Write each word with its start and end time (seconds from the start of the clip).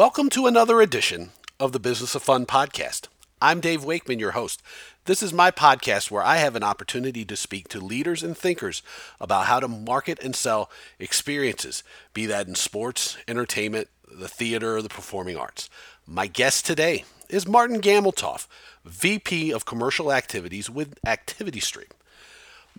Welcome 0.00 0.30
to 0.30 0.46
another 0.46 0.80
edition 0.80 1.32
of 1.58 1.72
the 1.72 1.78
Business 1.78 2.14
of 2.14 2.22
Fun 2.22 2.46
podcast. 2.46 3.08
I'm 3.42 3.60
Dave 3.60 3.84
Wakeman, 3.84 4.18
your 4.18 4.30
host. 4.30 4.62
This 5.04 5.22
is 5.22 5.30
my 5.30 5.50
podcast 5.50 6.10
where 6.10 6.22
I 6.22 6.38
have 6.38 6.56
an 6.56 6.62
opportunity 6.62 7.22
to 7.26 7.36
speak 7.36 7.68
to 7.68 7.80
leaders 7.80 8.22
and 8.22 8.34
thinkers 8.34 8.82
about 9.20 9.44
how 9.44 9.60
to 9.60 9.68
market 9.68 10.18
and 10.22 10.34
sell 10.34 10.70
experiences, 10.98 11.84
be 12.14 12.24
that 12.24 12.48
in 12.48 12.54
sports, 12.54 13.18
entertainment, 13.28 13.88
the 14.10 14.26
theater, 14.26 14.78
or 14.78 14.80
the 14.80 14.88
performing 14.88 15.36
arts. 15.36 15.68
My 16.06 16.26
guest 16.26 16.64
today 16.64 17.04
is 17.28 17.46
Martin 17.46 17.82
Gameltoft, 17.82 18.46
VP 18.86 19.52
of 19.52 19.66
Commercial 19.66 20.10
Activities 20.10 20.70
with 20.70 20.98
ActivityStream. 21.02 21.90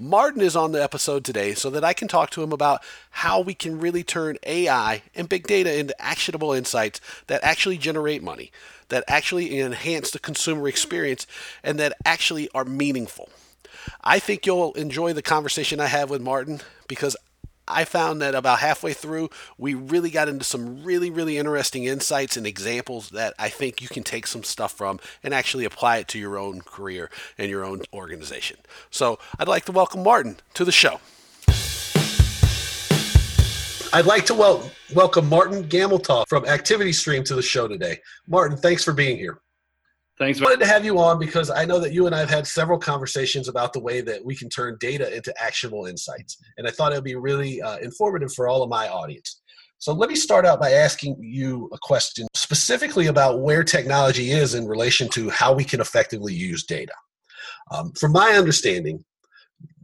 Martin 0.02 0.42
is 0.42 0.56
on 0.56 0.72
the 0.72 0.82
episode 0.82 1.24
today 1.24 1.54
so 1.54 1.70
that 1.70 1.84
I 1.84 1.94
can 1.94 2.08
talk 2.08 2.32
to 2.32 2.42
him 2.42 2.52
about 2.52 2.82
how 3.12 3.40
we 3.40 3.54
can 3.54 3.80
really 3.80 4.04
turn 4.04 4.40
AI 4.48 5.04
and 5.14 5.30
big 5.30 5.46
data 5.46 5.78
into 5.78 6.02
actionable 6.02 6.54
insights 6.54 7.00
that 7.28 7.44
actually 7.44 7.78
generate 7.78 8.24
money, 8.24 8.52
that 8.90 9.04
actually 9.08 9.60
enhance 9.60 10.10
the 10.10 10.18
consumer 10.18 10.68
experience, 10.68 11.28
and 11.64 11.80
that 11.80 11.94
actually 12.04 12.50
are 12.56 12.66
meaningful. 12.66 13.30
I 14.04 14.18
think 14.18 14.48
you'll 14.48 14.74
enjoy 14.74 15.14
the 15.14 15.22
conversation 15.22 15.80
I 15.80 15.86
have 15.86 16.10
with 16.10 16.22
Martin 16.22 16.62
because 16.88 17.16
I 17.68 17.86
found 17.86 18.22
that 18.22 18.36
about 18.36 18.60
halfway 18.60 18.94
through, 18.94 19.30
we 19.58 19.74
really 19.74 20.10
got 20.10 20.28
into 20.28 20.44
some 20.44 20.84
really, 20.84 21.10
really 21.10 21.38
interesting 21.38 21.86
insights 21.86 22.36
and 22.36 22.46
examples 22.46 23.10
that 23.10 23.34
I 23.40 23.50
think 23.50 23.82
you 23.82 23.88
can 23.88 24.04
take 24.04 24.28
some 24.28 24.44
stuff 24.44 24.72
from 24.72 25.00
and 25.24 25.34
actually 25.34 25.66
apply 25.66 25.98
it 25.98 26.08
to 26.10 26.20
your 26.20 26.38
own 26.38 26.62
career 26.62 27.10
and 27.38 27.50
your 27.50 27.64
own 27.64 27.82
organization. 27.94 28.58
So 28.90 29.20
I'd 29.40 29.48
like 29.48 29.66
to 29.66 29.72
welcome 29.72 30.04
Martin 30.04 30.38
to 30.56 30.66
the 30.66 30.72
show. 30.72 31.00
I'd 33.94 34.06
like 34.06 34.26
to 34.28 34.34
wel- 34.34 34.72
welcome 34.94 35.28
Martin 35.28 35.66
Gameltoft 35.66 36.30
from 36.30 36.46
ActivityStream 36.46 37.26
to 37.26 37.36
the 37.36 37.42
show 37.42 37.68
today. 37.68 38.00
Martin, 38.28 38.58
thanks 38.58 38.84
for 38.86 38.94
being 38.94 39.18
here. 39.18 39.40
Thanks. 40.22 40.40
I 40.40 40.44
wanted 40.44 40.60
to 40.60 40.68
have 40.68 40.86
you 40.86 41.00
on 41.00 41.18
because 41.18 41.50
I 41.50 41.66
know 41.66 41.80
that 41.80 41.94
you 41.94 42.06
and 42.06 42.14
I 42.14 42.20
have 42.20 42.30
had 42.30 42.46
several 42.46 42.78
conversations 42.78 43.48
about 43.48 43.74
the 43.74 43.80
way 43.80 44.02
that 44.02 44.24
we 44.24 44.36
can 44.36 44.50
turn 44.50 44.78
data 44.80 45.12
into 45.12 45.34
actionable 45.42 45.88
insights. 45.88 46.38
And 46.60 46.68
I 46.68 46.70
thought 46.70 46.92
it 46.92 46.96
would 46.96 47.04
be 47.04 47.16
really 47.16 47.60
uh, 47.60 47.78
informative 47.78 48.32
for 48.32 48.48
all 48.48 48.62
of 48.62 48.70
my 48.70 48.88
audience. 48.88 49.42
So 49.80 49.92
let 49.92 50.12
me 50.12 50.16
start 50.16 50.46
out 50.46 50.60
by 50.60 50.74
asking 50.74 51.16
you 51.20 51.72
a 51.74 51.78
question 51.82 52.28
specifically 52.36 53.08
about 53.08 53.42
where 53.42 53.64
technology 53.64 54.30
is 54.30 54.54
in 54.54 54.68
relation 54.68 55.10
to 55.10 55.32
how 55.32 55.54
we 55.54 55.64
can 55.64 55.82
effectively 55.82 56.36
use 56.36 56.66
data. 56.66 56.94
Um, 57.72 57.92
from 57.94 58.12
my 58.12 58.34
understanding, 58.34 59.04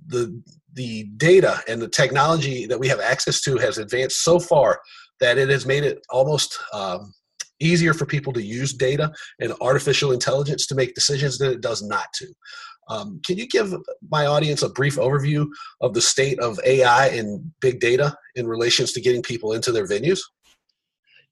the 0.05 0.39
the 0.73 1.05
data 1.17 1.63
and 1.67 1.81
the 1.81 1.89
technology 1.89 2.67
that 2.67 2.79
we 2.79 2.87
have 2.89 2.99
access 2.99 3.41
to 3.41 3.57
has 3.57 3.79
advanced 3.79 4.23
so 4.23 4.39
far 4.39 4.81
that 5.19 5.39
it 5.39 5.49
has 5.49 5.65
made 5.65 5.83
it 5.83 6.05
almost 6.11 6.59
um, 6.73 7.11
easier 7.59 7.93
for 7.93 8.05
people 8.05 8.33
to 8.33 8.41
use 8.41 8.73
data 8.73 9.11
and 9.39 9.53
artificial 9.61 10.11
intelligence 10.11 10.67
to 10.67 10.75
make 10.75 10.95
decisions 10.95 11.37
than 11.37 11.51
it 11.51 11.61
does 11.61 11.81
not 11.81 12.11
to. 12.15 12.27
Um, 12.89 13.19
can 13.25 13.37
you 13.37 13.47
give 13.47 13.73
my 14.09 14.25
audience 14.25 14.61
a 14.61 14.69
brief 14.69 14.95
overview 14.95 15.47
of 15.81 15.93
the 15.93 16.01
state 16.01 16.39
of 16.39 16.59
AI 16.65 17.07
and 17.07 17.51
big 17.59 17.79
data 17.79 18.15
in 18.35 18.47
relations 18.47 18.93
to 18.93 19.01
getting 19.01 19.21
people 19.21 19.53
into 19.53 19.71
their 19.71 19.85
venues? 19.85 20.21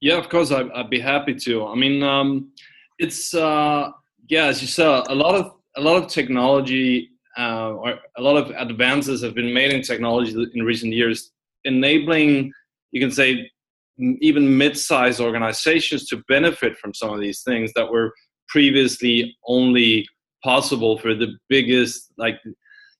Yeah, 0.02 0.18
of 0.18 0.28
course, 0.28 0.52
I'd, 0.52 0.70
I'd 0.72 0.90
be 0.90 1.00
happy 1.00 1.34
to. 1.36 1.66
I 1.68 1.76
mean, 1.76 2.04
um, 2.04 2.52
it's 3.00 3.34
uh, 3.34 3.92
yeah, 4.28 4.46
as 4.46 4.62
you 4.62 4.68
saw, 4.68 5.04
a 5.08 5.16
lot 5.16 5.36
of 5.36 5.54
a 5.78 5.82
lot 5.82 6.02
of 6.02 6.10
technology 6.10 7.10
uh, 7.38 7.72
or 7.72 8.00
a 8.18 8.22
lot 8.22 8.38
of 8.38 8.50
advances 8.52 9.22
have 9.22 9.36
been 9.36 9.54
made 9.54 9.72
in 9.72 9.82
technology 9.82 10.34
in 10.54 10.64
recent 10.64 10.94
years, 10.94 11.32
enabling 11.64 12.52
you 12.92 13.02
can 13.02 13.12
say 13.12 13.52
even 13.98 14.58
mid-sized 14.58 15.22
organizations 15.22 16.06
to 16.08 16.22
benefit 16.28 16.78
from 16.78 16.94
some 16.94 17.12
of 17.12 17.20
these 17.20 17.44
things 17.44 17.72
that 17.76 17.90
were 17.90 18.14
previously 18.50 19.36
only 19.48 20.08
possible 20.44 20.98
for 20.98 21.16
the 21.16 21.28
biggest 21.50 22.12
like 22.18 22.36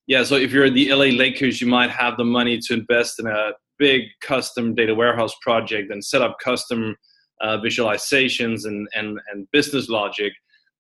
yeah 0.08 0.24
so 0.24 0.36
if 0.36 0.52
you're 0.52 0.70
the 0.70 0.92
la 0.94 1.06
lakers 1.06 1.62
you 1.62 1.68
might 1.68 1.92
have 1.92 2.18
the 2.18 2.24
money 2.24 2.58
to 2.58 2.74
invest 2.74 3.20
in 3.20 3.28
a 3.28 3.52
big 3.78 4.04
custom 4.22 4.74
data 4.74 4.94
warehouse 4.94 5.34
project 5.42 5.92
and 5.92 6.04
set 6.04 6.22
up 6.22 6.38
custom 6.44 6.96
uh, 7.42 7.58
visualizations 7.58 8.66
and, 8.66 8.88
and, 8.96 9.20
and 9.32 9.48
business 9.52 9.90
logic. 9.90 10.34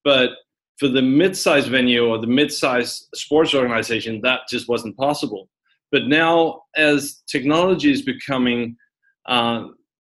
But 0.03 0.31
for 0.77 0.87
the 0.87 1.01
mid-sized 1.01 1.69
venue 1.69 2.07
or 2.07 2.19
the 2.19 2.27
mid-sized 2.27 3.07
sports 3.15 3.53
organization 3.53 4.21
that 4.21 4.41
just 4.49 4.67
wasn't 4.67 4.97
possible. 4.97 5.49
But 5.91 6.07
now 6.07 6.61
as 6.75 7.23
technology 7.29 7.91
is 7.91 8.01
becoming 8.01 8.75
uh, 9.27 9.67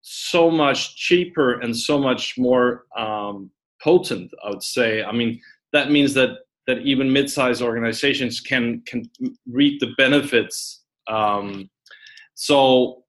so 0.02 0.50
much 0.50 0.96
cheaper 0.96 1.60
and 1.60 1.76
so 1.76 1.98
much 1.98 2.38
more 2.38 2.86
um, 2.98 3.52
potent. 3.82 4.32
I 4.44 4.50
would 4.50 4.64
say. 4.64 5.04
I 5.04 5.12
mean, 5.12 5.40
that 5.74 5.92
means 5.92 6.14
that 6.16 6.40
that 6.68 6.80
even 6.80 7.12
mid-sized 7.12 7.62
organizations 7.62 8.40
can 8.40 8.82
can 8.86 9.10
reap 9.52 9.80
the 9.80 9.94
benefits. 9.98 10.84
Um, 11.08 11.70
so, 12.36 13.04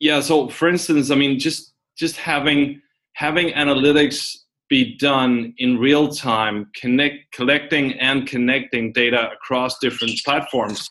yeah. 0.00 0.20
So, 0.20 0.48
for 0.48 0.68
instance, 0.68 1.10
I 1.10 1.16
mean, 1.16 1.38
just 1.38 1.74
just 1.96 2.16
having 2.16 2.80
having 3.14 3.48
analytics 3.48 4.36
be 4.68 4.96
done 4.96 5.52
in 5.58 5.78
real 5.78 6.08
time, 6.08 6.70
connect 6.80 7.30
collecting 7.32 7.92
and 8.00 8.26
connecting 8.26 8.92
data 8.92 9.30
across 9.32 9.78
different 9.78 10.18
platforms 10.24 10.88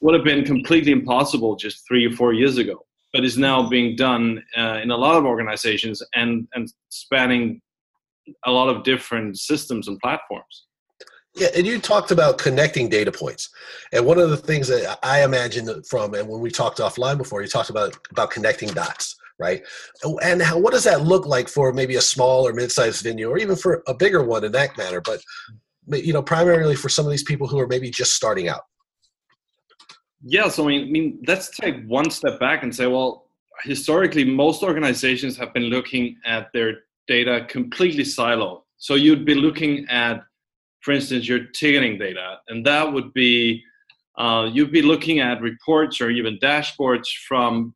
would 0.00 0.14
have 0.14 0.24
been 0.24 0.44
completely 0.44 0.92
impossible 0.92 1.56
just 1.56 1.86
three 1.86 2.06
or 2.06 2.10
four 2.10 2.32
years 2.32 2.56
ago 2.58 2.84
but 3.12 3.24
is 3.24 3.36
now 3.38 3.68
being 3.68 3.96
done 3.96 4.42
uh, 4.56 4.80
in 4.82 4.90
a 4.90 4.96
lot 4.96 5.16
of 5.16 5.24
organizations 5.24 6.02
and 6.14 6.46
and 6.54 6.72
spanning 6.88 7.60
a 8.46 8.50
lot 8.50 8.68
of 8.68 8.84
different 8.84 9.38
systems 9.38 9.88
and 9.88 9.98
platforms. 9.98 10.66
Yeah, 11.36 11.48
and 11.56 11.66
you 11.66 11.78
talked 11.78 12.10
about 12.10 12.38
connecting 12.38 12.88
data 12.88 13.12
points, 13.12 13.50
and 13.92 14.04
one 14.04 14.18
of 14.18 14.30
the 14.30 14.36
things 14.36 14.66
that 14.68 14.98
I 15.02 15.22
imagine 15.22 15.82
from, 15.84 16.14
and 16.14 16.28
when 16.28 16.40
we 16.40 16.50
talked 16.50 16.78
offline 16.78 17.18
before, 17.18 17.40
you 17.40 17.48
talked 17.48 17.70
about 17.70 17.96
about 18.10 18.30
connecting 18.30 18.68
dots, 18.70 19.16
right? 19.38 19.62
And 20.22 20.42
how 20.42 20.58
what 20.58 20.72
does 20.72 20.84
that 20.84 21.02
look 21.02 21.26
like 21.26 21.48
for 21.48 21.72
maybe 21.72 21.96
a 21.96 22.00
small 22.00 22.46
or 22.46 22.52
mid-sized 22.52 23.04
venue, 23.04 23.30
or 23.30 23.38
even 23.38 23.54
for 23.54 23.82
a 23.86 23.94
bigger 23.94 24.24
one 24.24 24.44
in 24.44 24.52
that 24.52 24.76
matter? 24.76 25.00
But 25.00 25.20
you 25.86 26.12
know, 26.12 26.22
primarily 26.22 26.74
for 26.74 26.88
some 26.88 27.04
of 27.04 27.12
these 27.12 27.24
people 27.24 27.46
who 27.46 27.60
are 27.60 27.66
maybe 27.66 27.90
just 27.90 28.14
starting 28.14 28.48
out. 28.48 28.62
Yeah, 30.22 30.48
so 30.48 30.64
I 30.64 30.68
mean, 30.68 30.88
I 30.88 30.90
mean, 30.90 31.22
let's 31.26 31.48
take 31.48 31.84
one 31.86 32.10
step 32.10 32.38
back 32.38 32.62
and 32.62 32.74
say, 32.74 32.86
well, 32.86 33.26
historically, 33.62 34.24
most 34.24 34.62
organizations 34.62 35.36
have 35.38 35.54
been 35.54 35.64
looking 35.64 36.16
at 36.26 36.48
their 36.52 36.80
data 37.08 37.46
completely 37.48 38.04
siloed. 38.04 38.62
So 38.76 38.94
you'd 38.94 39.24
be 39.24 39.34
looking 39.34 39.86
at, 39.88 40.22
for 40.82 40.92
instance, 40.92 41.28
your 41.28 41.44
ticketing 41.54 41.98
data, 41.98 42.38
and 42.48 42.64
that 42.66 42.92
would 42.92 43.12
be 43.14 43.62
uh, 44.18 44.50
you'd 44.52 44.72
be 44.72 44.82
looking 44.82 45.20
at 45.20 45.40
reports 45.40 46.00
or 46.00 46.10
even 46.10 46.38
dashboards 46.38 47.06
from 47.26 47.74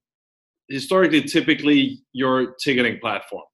historically, 0.69 1.22
typically 1.22 2.03
your 2.12 2.55
ticketing 2.62 2.99
platform. 3.00 3.44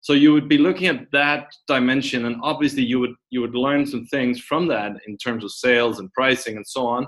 So 0.00 0.12
you 0.12 0.32
would 0.32 0.48
be 0.48 0.58
looking 0.58 0.88
at 0.88 1.10
that 1.12 1.48
dimension, 1.68 2.26
and 2.26 2.36
obviously 2.42 2.82
you 2.82 2.98
would 3.00 3.14
you 3.30 3.40
would 3.40 3.54
learn 3.54 3.86
some 3.86 4.06
things 4.06 4.40
from 4.40 4.66
that 4.68 4.92
in 5.06 5.16
terms 5.18 5.44
of 5.44 5.52
sales 5.52 6.00
and 6.00 6.12
pricing 6.12 6.56
and 6.56 6.66
so 6.66 6.86
on. 6.86 7.06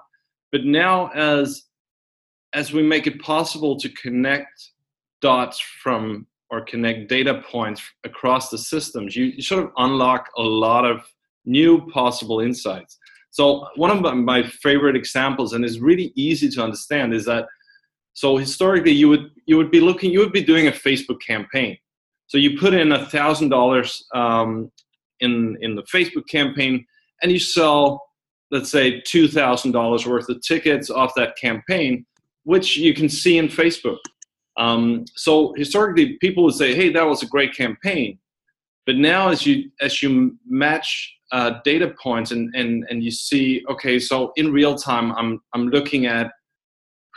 But 0.56 0.64
now, 0.64 1.08
as 1.08 1.64
as 2.54 2.72
we 2.72 2.82
make 2.82 3.06
it 3.06 3.20
possible 3.20 3.76
to 3.76 3.90
connect 3.90 4.70
dots 5.20 5.60
from 5.60 6.26
or 6.48 6.62
connect 6.62 7.10
data 7.10 7.42
points 7.46 7.82
across 8.04 8.48
the 8.48 8.56
systems, 8.56 9.14
you, 9.14 9.26
you 9.26 9.42
sort 9.42 9.64
of 9.64 9.70
unlock 9.76 10.30
a 10.38 10.42
lot 10.42 10.86
of 10.86 11.04
new 11.44 11.86
possible 11.90 12.40
insights. 12.40 12.96
So 13.28 13.68
one 13.76 13.90
of 13.90 14.00
my 14.16 14.44
favorite 14.44 14.96
examples, 14.96 15.52
and 15.52 15.62
is 15.62 15.78
really 15.78 16.10
easy 16.16 16.48
to 16.48 16.62
understand, 16.64 17.12
is 17.12 17.26
that 17.26 17.44
so 18.14 18.38
historically 18.38 18.92
you 18.92 19.10
would 19.10 19.32
you 19.44 19.58
would 19.58 19.70
be 19.70 19.80
looking 19.80 20.10
you 20.10 20.20
would 20.20 20.32
be 20.32 20.42
doing 20.42 20.68
a 20.68 20.72
Facebook 20.72 21.20
campaign. 21.20 21.76
So 22.28 22.38
you 22.38 22.58
put 22.58 22.72
in 22.72 22.92
a 22.92 23.04
thousand 23.04 23.50
dollars 23.50 24.06
um, 24.14 24.72
in 25.20 25.58
in 25.60 25.74
the 25.74 25.82
Facebook 25.82 26.26
campaign, 26.28 26.86
and 27.20 27.30
you 27.30 27.38
sell 27.38 28.05
let's 28.50 28.70
say 28.70 29.00
$2,000 29.02 30.06
worth 30.06 30.28
of 30.28 30.40
tickets 30.40 30.90
off 30.90 31.12
that 31.16 31.36
campaign, 31.36 32.06
which 32.44 32.76
you 32.76 32.94
can 32.94 33.08
see 33.08 33.38
in 33.38 33.48
Facebook. 33.48 33.98
Um, 34.56 35.04
so 35.14 35.52
historically, 35.54 36.16
people 36.20 36.44
would 36.44 36.54
say, 36.54 36.74
"Hey, 36.74 36.90
that 36.90 37.06
was 37.06 37.22
a 37.22 37.26
great 37.26 37.54
campaign," 37.54 38.18
but 38.86 38.96
now 38.96 39.28
as 39.28 39.44
you 39.44 39.70
as 39.80 40.02
you 40.02 40.38
match 40.46 41.14
uh, 41.32 41.60
data 41.64 41.92
points 42.02 42.30
and, 42.30 42.54
and 42.54 42.86
and 42.88 43.04
you 43.04 43.10
see, 43.10 43.64
okay, 43.68 43.98
so 43.98 44.32
in 44.36 44.52
real 44.52 44.74
time, 44.74 45.12
I'm 45.12 45.40
I'm 45.52 45.68
looking 45.68 46.06
at 46.06 46.32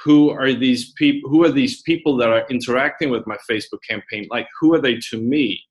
who 0.03 0.29
are 0.31 0.53
these 0.53 0.91
people 0.93 1.29
who 1.29 1.43
are 1.43 1.51
these 1.51 1.81
people 1.83 2.17
that 2.17 2.29
are 2.29 2.45
interacting 2.49 3.09
with 3.09 3.25
my 3.27 3.37
Facebook 3.49 3.79
campaign? 3.87 4.27
Like, 4.29 4.47
who 4.59 4.73
are 4.73 4.81
they 4.81 4.97
to 5.09 5.17
me? 5.21 5.61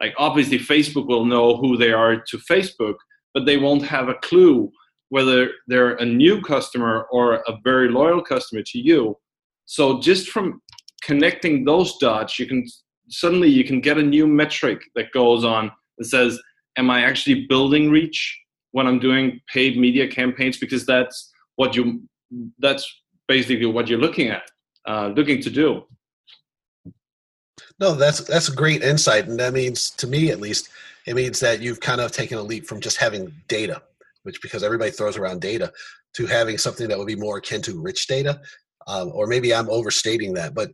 Like, 0.00 0.14
obviously, 0.18 0.58
Facebook 0.58 1.06
will 1.06 1.24
know 1.24 1.56
who 1.56 1.76
they 1.76 1.92
are 1.92 2.16
to 2.16 2.38
Facebook, 2.38 2.94
but 3.34 3.46
they 3.46 3.56
won't 3.56 3.82
have 3.82 4.08
a 4.08 4.14
clue 4.14 4.70
whether 5.10 5.50
they're 5.66 5.96
a 5.96 6.04
new 6.04 6.40
customer 6.40 7.06
or 7.10 7.36
a 7.46 7.58
very 7.64 7.88
loyal 7.88 8.22
customer 8.22 8.62
to 8.66 8.78
you. 8.78 9.16
So 9.66 10.00
just 10.00 10.30
from 10.30 10.60
connecting 11.02 11.64
those 11.64 11.96
dots, 11.98 12.38
you 12.38 12.46
can 12.46 12.66
suddenly 13.08 13.48
you 13.48 13.64
can 13.64 13.80
get 13.80 13.98
a 13.98 14.02
new 14.02 14.26
metric 14.26 14.82
that 14.94 15.12
goes 15.12 15.44
on 15.44 15.70
that 15.98 16.04
says, 16.04 16.38
am 16.76 16.90
I 16.90 17.02
actually 17.02 17.46
building 17.46 17.90
reach 17.90 18.38
when 18.72 18.86
I'm 18.86 18.98
doing 18.98 19.40
paid 19.52 19.78
media 19.78 20.06
campaigns? 20.08 20.58
Because 20.58 20.84
that's 20.86 21.32
what 21.56 21.74
you, 21.74 22.02
that's 22.58 22.86
basically 23.26 23.66
what 23.66 23.88
you're 23.88 23.98
looking 23.98 24.28
at, 24.28 24.42
uh, 24.86 25.08
looking 25.08 25.40
to 25.42 25.50
do. 25.50 25.84
No, 27.80 27.94
that's 27.94 28.20
that's 28.20 28.48
a 28.48 28.54
great 28.54 28.82
insight, 28.82 29.28
and 29.28 29.38
that 29.38 29.52
means 29.52 29.90
to 29.90 30.06
me 30.06 30.30
at 30.30 30.40
least, 30.40 30.68
it 31.06 31.14
means 31.14 31.38
that 31.40 31.60
you've 31.60 31.80
kind 31.80 32.00
of 32.00 32.10
taken 32.10 32.36
a 32.36 32.42
leap 32.42 32.66
from 32.66 32.80
just 32.80 32.96
having 32.96 33.32
data, 33.46 33.82
which 34.28 34.40
because 34.42 34.62
everybody 34.62 34.90
throws 34.90 35.16
around 35.16 35.40
data, 35.40 35.72
to 36.14 36.26
having 36.26 36.58
something 36.58 36.88
that 36.88 36.98
would 36.98 37.06
be 37.06 37.16
more 37.16 37.38
akin 37.38 37.62
to 37.62 37.80
rich 37.80 38.06
data, 38.06 38.40
um, 38.86 39.10
or 39.12 39.26
maybe 39.26 39.52
I'm 39.52 39.68
overstating 39.68 40.32
that, 40.34 40.54
but 40.54 40.70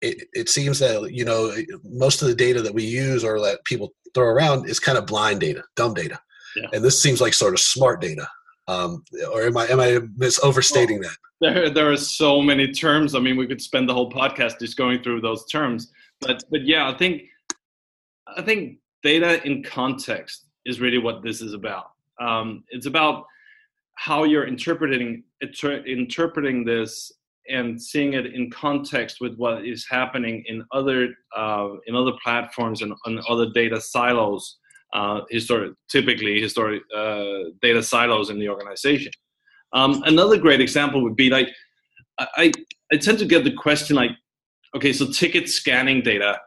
it, 0.00 0.28
it 0.32 0.48
seems 0.48 0.78
that 0.80 1.12
you 1.12 1.24
know 1.24 1.54
most 1.84 2.22
of 2.22 2.28
the 2.28 2.34
data 2.34 2.62
that 2.62 2.74
we 2.74 2.84
use 2.84 3.22
or 3.22 3.38
that 3.40 3.64
people 3.64 3.92
throw 4.14 4.26
around 4.26 4.68
is 4.68 4.80
kind 4.80 4.98
of 4.98 5.06
blind 5.06 5.40
data, 5.40 5.62
dumb 5.76 5.94
data, 5.94 6.18
yeah. 6.56 6.68
and 6.72 6.84
this 6.84 7.00
seems 7.00 7.20
like 7.20 7.34
sort 7.34 7.54
of 7.54 7.60
smart 7.60 8.00
data. 8.00 8.26
Um, 8.66 9.04
or 9.32 9.42
am 9.42 9.56
I 9.56 9.66
am 9.66 9.80
I 9.80 10.00
mis 10.16 10.42
overstating 10.42 11.00
well, 11.00 11.10
that? 11.10 11.54
There 11.54 11.70
there 11.70 11.92
are 11.92 11.96
so 11.96 12.40
many 12.42 12.72
terms. 12.72 13.14
I 13.14 13.20
mean, 13.20 13.36
we 13.36 13.46
could 13.46 13.60
spend 13.60 13.88
the 13.88 13.94
whole 13.94 14.10
podcast 14.10 14.58
just 14.58 14.76
going 14.76 15.02
through 15.02 15.20
those 15.20 15.46
terms 15.46 15.92
but 16.20 16.44
but 16.50 16.66
yeah, 16.66 16.88
I 16.88 16.94
think 16.96 17.22
I 18.36 18.42
think 18.42 18.78
data 19.02 19.44
in 19.46 19.62
context 19.62 20.46
is 20.64 20.80
really 20.80 20.98
what 20.98 21.22
this 21.22 21.40
is 21.40 21.54
about. 21.54 21.92
Um, 22.20 22.64
it's 22.70 22.86
about 22.86 23.24
how 23.96 24.24
you're 24.24 24.46
interpreting 24.46 25.24
inter- 25.40 25.84
interpreting 25.84 26.64
this 26.64 27.12
and 27.48 27.80
seeing 27.80 28.12
it 28.12 28.26
in 28.26 28.50
context 28.50 29.18
with 29.20 29.34
what 29.36 29.66
is 29.66 29.86
happening 29.90 30.44
in 30.46 30.64
other 30.72 31.08
uh, 31.36 31.68
in 31.86 31.94
other 31.94 32.12
platforms 32.22 32.82
and 32.82 32.92
on 33.06 33.20
other 33.28 33.50
data 33.50 33.80
silos. 33.80 34.58
Uh, 34.92 35.20
historic, 35.30 35.72
typically 35.88 36.40
historic 36.40 36.82
uh, 36.96 37.50
data 37.62 37.80
silos 37.80 38.28
in 38.28 38.40
the 38.40 38.48
organization. 38.48 39.12
Um, 39.72 40.02
another 40.04 40.36
great 40.36 40.60
example 40.60 41.00
would 41.04 41.14
be 41.14 41.30
like 41.30 41.46
I, 42.18 42.52
I 42.92 42.96
tend 42.96 43.18
to 43.20 43.24
get 43.24 43.44
the 43.44 43.52
question 43.52 43.94
like 43.94 44.10
okay, 44.74 44.92
so 44.92 45.06
ticket 45.10 45.48
scanning 45.48 46.02
data, 46.02 46.38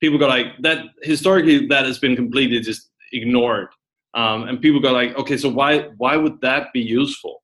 people 0.00 0.18
go 0.18 0.26
like 0.26 0.46
that. 0.60 0.86
Historically, 1.02 1.66
that 1.68 1.84
has 1.84 1.98
been 1.98 2.16
completely 2.16 2.60
just 2.60 2.90
ignored, 3.12 3.68
um, 4.14 4.44
and 4.44 4.60
people 4.60 4.80
go 4.80 4.92
like, 4.92 5.16
okay, 5.16 5.36
so 5.36 5.48
why 5.48 5.88
why 5.96 6.16
would 6.16 6.40
that 6.40 6.72
be 6.72 6.80
useful? 6.80 7.42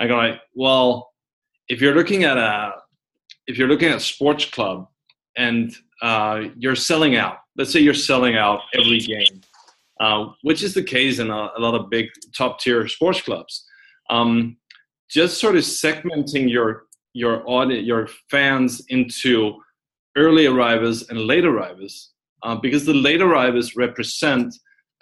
I 0.00 0.06
go 0.06 0.16
like, 0.16 0.40
well, 0.54 1.10
if 1.68 1.80
you're 1.80 1.94
looking 1.94 2.24
at 2.24 2.36
a 2.36 2.72
if 3.46 3.56
you're 3.58 3.68
looking 3.68 3.88
at 3.88 3.96
a 3.96 4.00
sports 4.00 4.44
club 4.44 4.88
and 5.36 5.74
uh, 6.02 6.42
you're 6.56 6.76
selling 6.76 7.16
out, 7.16 7.38
let's 7.56 7.72
say 7.72 7.80
you're 7.80 7.94
selling 7.94 8.36
out 8.36 8.60
every 8.74 8.98
game, 8.98 9.40
uh, 10.00 10.26
which 10.42 10.62
is 10.62 10.74
the 10.74 10.82
case 10.82 11.18
in 11.18 11.30
a, 11.30 11.50
a 11.56 11.60
lot 11.60 11.74
of 11.74 11.90
big 11.90 12.08
top 12.36 12.60
tier 12.60 12.86
sports 12.88 13.22
clubs. 13.22 13.64
Um, 14.10 14.58
just 15.10 15.38
sort 15.38 15.56
of 15.56 15.62
segmenting 15.62 16.50
your 16.50 16.84
your 17.14 17.42
audience, 17.48 17.86
your 17.86 18.08
fans 18.30 18.82
into 18.88 19.54
early 20.16 20.46
arrivals 20.46 21.08
and 21.08 21.20
late 21.20 21.44
arrivals, 21.44 22.12
uh, 22.42 22.54
because 22.54 22.84
the 22.84 22.94
late 22.94 23.22
arrivals 23.22 23.76
represent 23.76 24.54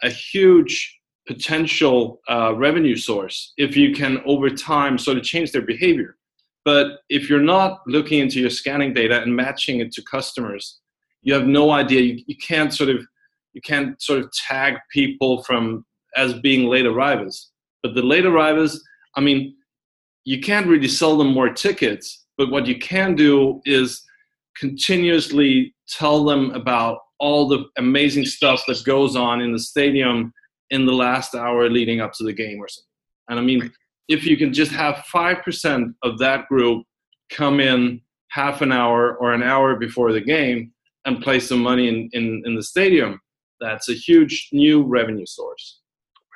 a 0.03 0.11
huge 0.11 1.00
potential 1.31 2.21
uh, 2.29 2.53
revenue 2.57 2.97
source 2.97 3.53
if 3.57 3.77
you 3.77 3.95
can 3.95 4.21
over 4.27 4.51
time 4.51 4.99
sort 4.99 5.17
of 5.17 5.23
change 5.23 5.53
their 5.53 5.63
behavior. 5.63 6.17
But 6.65 6.99
if 7.09 7.31
you're 7.31 7.41
not 7.57 7.79
looking 7.87 8.19
into 8.19 8.41
your 8.41 8.51
scanning 8.51 8.93
data 8.93 9.23
and 9.23 9.37
matching 9.37 9.79
it 9.79 9.93
to 9.93 10.03
customers, 10.03 10.81
you 11.23 11.33
have 11.35 11.47
no 11.47 11.71
idea. 11.71 12.01
You, 12.01 12.25
you 12.27 12.37
can't 12.37 12.75
sort 12.75 12.91
of 12.91 13.07
you 13.53 13.61
can't 13.61 14.01
sort 14.03 14.19
of 14.21 14.33
tag 14.33 14.75
people 14.93 15.45
from 15.45 15.85
as 16.17 16.35
being 16.35 16.69
late 16.69 16.87
arrivals. 16.87 17.53
But 17.83 17.95
the 17.95 18.03
late 18.03 18.27
arrivals, 18.27 18.83
I 19.17 19.21
mean, 19.21 19.55
you 20.25 20.41
can't 20.41 20.67
really 20.67 20.89
sell 20.89 21.17
them 21.17 21.33
more 21.33 21.53
tickets, 21.53 22.27
but 22.37 22.51
what 22.51 22.67
you 22.67 22.79
can 22.79 23.15
do 23.15 23.61
is 23.65 24.03
continuously 24.57 25.75
tell 25.89 26.25
them 26.25 26.51
about 26.51 26.99
all 27.21 27.47
the 27.47 27.65
amazing 27.79 28.27
stuff 28.27 28.65
that 28.67 28.85
goes 28.85 29.15
on 29.15 29.41
in 29.41 29.53
the 29.53 29.59
stadium 29.59 30.33
in 30.71 30.87
the 30.87 30.93
last 30.93 31.35
hour 31.35 31.69
leading 31.69 32.01
up 32.01 32.13
to 32.15 32.25
the 32.25 32.33
game 32.33 32.59
or 32.61 32.69
something. 32.69 32.87
And 33.29 33.39
I 33.39 33.43
mean, 33.43 33.71
if 34.09 34.25
you 34.25 34.37
can 34.37 34.53
just 34.53 34.73
have 34.73 35.05
5% 35.13 35.95
of 36.03 36.19
that 36.19 36.49
group 36.49 36.85
come 37.31 37.61
in 37.61 38.01
half 38.31 38.61
an 38.61 38.73
hour 38.73 39.17
or 39.17 39.33
an 39.33 39.43
hour 39.43 39.77
before 39.77 40.13
the 40.13 40.21
game 40.21 40.73
and 41.05 41.23
play 41.23 41.41
some 41.41 41.61
money 41.61 41.89
in, 41.89 42.11
in, 42.13 42.43
in 42.45 42.55
the 42.55 42.63
stadium, 42.63 43.21
that's 43.61 43.89
a 43.89 43.95
huge 43.95 44.49
new 44.53 44.83
revenue 44.83 45.27
source. 45.27 45.81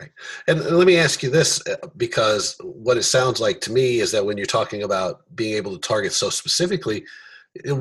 Right. 0.00 0.10
And 0.48 0.60
let 0.60 0.86
me 0.86 0.96
ask 0.96 1.22
you 1.22 1.30
this 1.30 1.62
because 1.96 2.56
what 2.62 2.96
it 2.96 3.04
sounds 3.04 3.40
like 3.40 3.60
to 3.62 3.72
me 3.72 4.00
is 4.00 4.10
that 4.12 4.26
when 4.26 4.36
you're 4.36 4.46
talking 4.46 4.82
about 4.82 5.22
being 5.36 5.56
able 5.56 5.72
to 5.72 5.78
target 5.78 6.12
so 6.12 6.30
specifically, 6.30 7.04
it, 7.54 7.72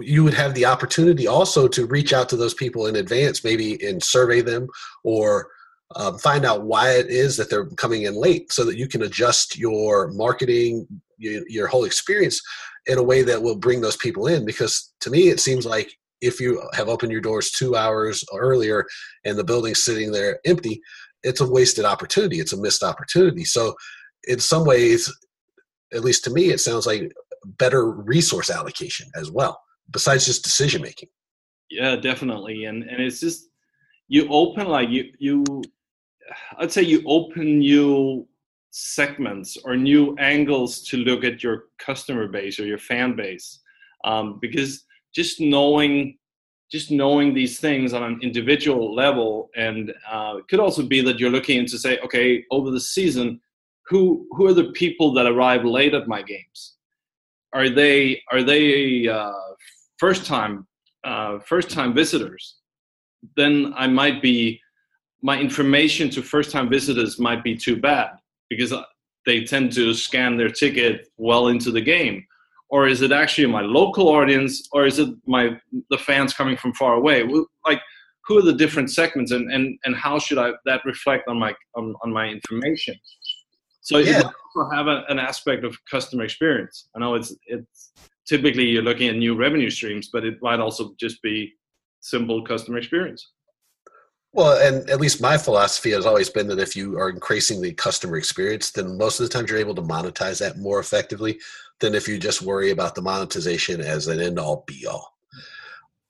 you 0.00 0.24
would 0.24 0.34
have 0.34 0.54
the 0.54 0.64
opportunity 0.64 1.26
also 1.26 1.68
to 1.68 1.86
reach 1.86 2.14
out 2.14 2.28
to 2.30 2.36
those 2.36 2.54
people 2.54 2.86
in 2.86 2.96
advance, 2.96 3.44
maybe 3.44 3.78
and 3.86 4.02
survey 4.02 4.40
them 4.40 4.68
or 5.04 5.48
um, 5.94 6.18
find 6.18 6.44
out 6.44 6.64
why 6.64 6.92
it 6.92 7.06
is 7.08 7.36
that 7.36 7.48
they're 7.48 7.66
coming 7.70 8.02
in 8.02 8.14
late 8.14 8.52
so 8.52 8.64
that 8.64 8.76
you 8.76 8.88
can 8.88 9.02
adjust 9.02 9.56
your 9.56 10.10
marketing, 10.12 10.86
your, 11.18 11.42
your 11.48 11.66
whole 11.68 11.84
experience 11.84 12.40
in 12.86 12.98
a 12.98 13.02
way 13.02 13.22
that 13.22 13.40
will 13.40 13.56
bring 13.56 13.80
those 13.80 13.96
people 13.96 14.26
in. 14.26 14.44
Because 14.44 14.92
to 15.00 15.10
me, 15.10 15.28
it 15.28 15.40
seems 15.40 15.64
like 15.64 15.90
if 16.20 16.40
you 16.40 16.62
have 16.74 16.88
opened 16.88 17.12
your 17.12 17.20
doors 17.20 17.50
two 17.50 17.76
hours 17.76 18.24
earlier 18.34 18.84
and 19.24 19.38
the 19.38 19.44
building's 19.44 19.84
sitting 19.84 20.10
there 20.10 20.40
empty, 20.44 20.80
it's 21.22 21.40
a 21.40 21.48
wasted 21.48 21.84
opportunity. 21.84 22.40
It's 22.40 22.52
a 22.52 22.60
missed 22.60 22.82
opportunity. 22.82 23.44
So, 23.44 23.74
in 24.28 24.40
some 24.40 24.64
ways, 24.64 25.12
at 25.92 26.02
least 26.02 26.24
to 26.24 26.30
me, 26.30 26.50
it 26.50 26.58
sounds 26.58 26.86
like 26.86 27.12
better 27.44 27.90
resource 27.90 28.50
allocation 28.50 29.08
as 29.14 29.30
well, 29.30 29.60
besides 29.90 30.26
just 30.26 30.42
decision 30.42 30.82
making. 30.82 31.08
Yeah, 31.70 31.96
definitely. 31.96 32.64
And 32.64 32.82
and 32.84 33.02
it's 33.02 33.20
just 33.20 33.48
you 34.08 34.28
open 34.28 34.68
like 34.68 34.88
you 34.88 35.12
you 35.18 35.44
I'd 36.58 36.72
say 36.72 36.82
you 36.82 37.02
open 37.06 37.58
new 37.58 38.26
segments 38.70 39.56
or 39.64 39.76
new 39.76 40.14
angles 40.18 40.82
to 40.82 40.98
look 40.98 41.24
at 41.24 41.42
your 41.42 41.64
customer 41.78 42.28
base 42.28 42.60
or 42.60 42.66
your 42.66 42.78
fan 42.78 43.16
base. 43.16 43.60
Um, 44.04 44.38
because 44.40 44.84
just 45.14 45.40
knowing 45.40 46.18
just 46.70 46.90
knowing 46.90 47.32
these 47.32 47.60
things 47.60 47.94
on 47.94 48.02
an 48.02 48.18
individual 48.22 48.92
level 48.94 49.50
and 49.56 49.94
uh, 50.10 50.34
it 50.38 50.48
could 50.48 50.58
also 50.58 50.82
be 50.82 51.00
that 51.00 51.18
you're 51.18 51.30
looking 51.30 51.64
to 51.64 51.78
say 51.78 51.98
okay 52.00 52.44
over 52.50 52.70
the 52.70 52.80
season 52.80 53.40
who 53.88 54.26
who 54.32 54.46
are 54.46 54.52
the 54.52 54.72
people 54.72 55.12
that 55.14 55.26
arrive 55.26 55.64
late 55.64 55.94
at 55.94 56.08
my 56.08 56.22
games 56.22 56.76
are 57.52 57.70
they 57.70 58.20
are 58.32 58.42
they 58.42 59.08
uh, 59.08 59.32
first 59.96 60.26
time 60.26 60.66
uh, 61.04 61.38
first 61.38 61.70
time 61.70 61.94
visitors 61.94 62.56
then 63.36 63.72
i 63.76 63.86
might 63.86 64.20
be 64.20 64.60
my 65.22 65.38
information 65.38 66.10
to 66.10 66.22
first 66.22 66.50
time 66.50 66.68
visitors 66.68 67.18
might 67.18 67.42
be 67.42 67.56
too 67.56 67.76
bad 67.76 68.10
because 68.48 68.72
they 69.24 69.44
tend 69.44 69.72
to 69.72 69.92
scan 69.92 70.36
their 70.36 70.48
ticket 70.48 71.08
well 71.16 71.48
into 71.48 71.70
the 71.70 71.80
game. 71.80 72.24
Or 72.68 72.86
is 72.86 73.02
it 73.02 73.12
actually 73.12 73.46
my 73.46 73.62
local 73.62 74.08
audience 74.08 74.68
or 74.72 74.86
is 74.86 74.98
it 74.98 75.10
my 75.26 75.56
the 75.90 75.98
fans 75.98 76.34
coming 76.34 76.56
from 76.56 76.74
far 76.74 76.94
away? 76.94 77.24
Like 77.64 77.80
who 78.26 78.38
are 78.38 78.42
the 78.42 78.52
different 78.52 78.90
segments 78.90 79.30
and 79.30 79.50
and, 79.52 79.78
and 79.84 79.94
how 79.94 80.18
should 80.18 80.38
i 80.38 80.52
that 80.64 80.84
reflect 80.84 81.28
on 81.28 81.38
my 81.38 81.54
on, 81.74 81.94
on 82.02 82.12
my 82.12 82.26
information? 82.26 82.94
So 83.80 83.98
yeah. 83.98 84.18
you 84.18 84.24
also 84.24 84.74
have 84.74 84.88
a, 84.88 85.04
an 85.08 85.20
aspect 85.20 85.64
of 85.64 85.76
customer 85.88 86.24
experience. 86.24 86.88
I 86.94 86.98
know 86.98 87.14
it's 87.14 87.34
it's 87.46 87.92
typically 88.26 88.64
you're 88.64 88.82
looking 88.82 89.08
at 89.08 89.16
new 89.16 89.36
revenue 89.36 89.70
streams 89.70 90.08
but 90.12 90.24
it 90.24 90.42
might 90.42 90.58
also 90.58 90.94
just 90.98 91.22
be 91.22 91.52
simple 92.00 92.44
customer 92.44 92.78
experience 92.78 93.30
well, 94.36 94.60
and 94.60 94.88
at 94.90 95.00
least 95.00 95.22
my 95.22 95.38
philosophy 95.38 95.92
has 95.92 96.04
always 96.04 96.28
been 96.28 96.46
that 96.48 96.58
if 96.58 96.76
you 96.76 96.98
are 96.98 97.08
increasing 97.08 97.62
the 97.62 97.72
customer 97.72 98.18
experience, 98.18 98.70
then 98.70 98.98
most 98.98 99.18
of 99.18 99.24
the 99.24 99.32
times 99.32 99.50
you're 99.50 99.58
able 99.58 99.74
to 99.74 99.82
monetize 99.82 100.38
that 100.40 100.58
more 100.58 100.78
effectively 100.78 101.40
than 101.80 101.94
if 101.94 102.06
you 102.06 102.18
just 102.18 102.42
worry 102.42 102.70
about 102.70 102.94
the 102.94 103.00
monetization 103.00 103.80
as 103.80 104.08
an 104.08 104.20
end 104.20 104.38
all 104.38 104.62
be 104.66 104.86
all. 104.86 105.16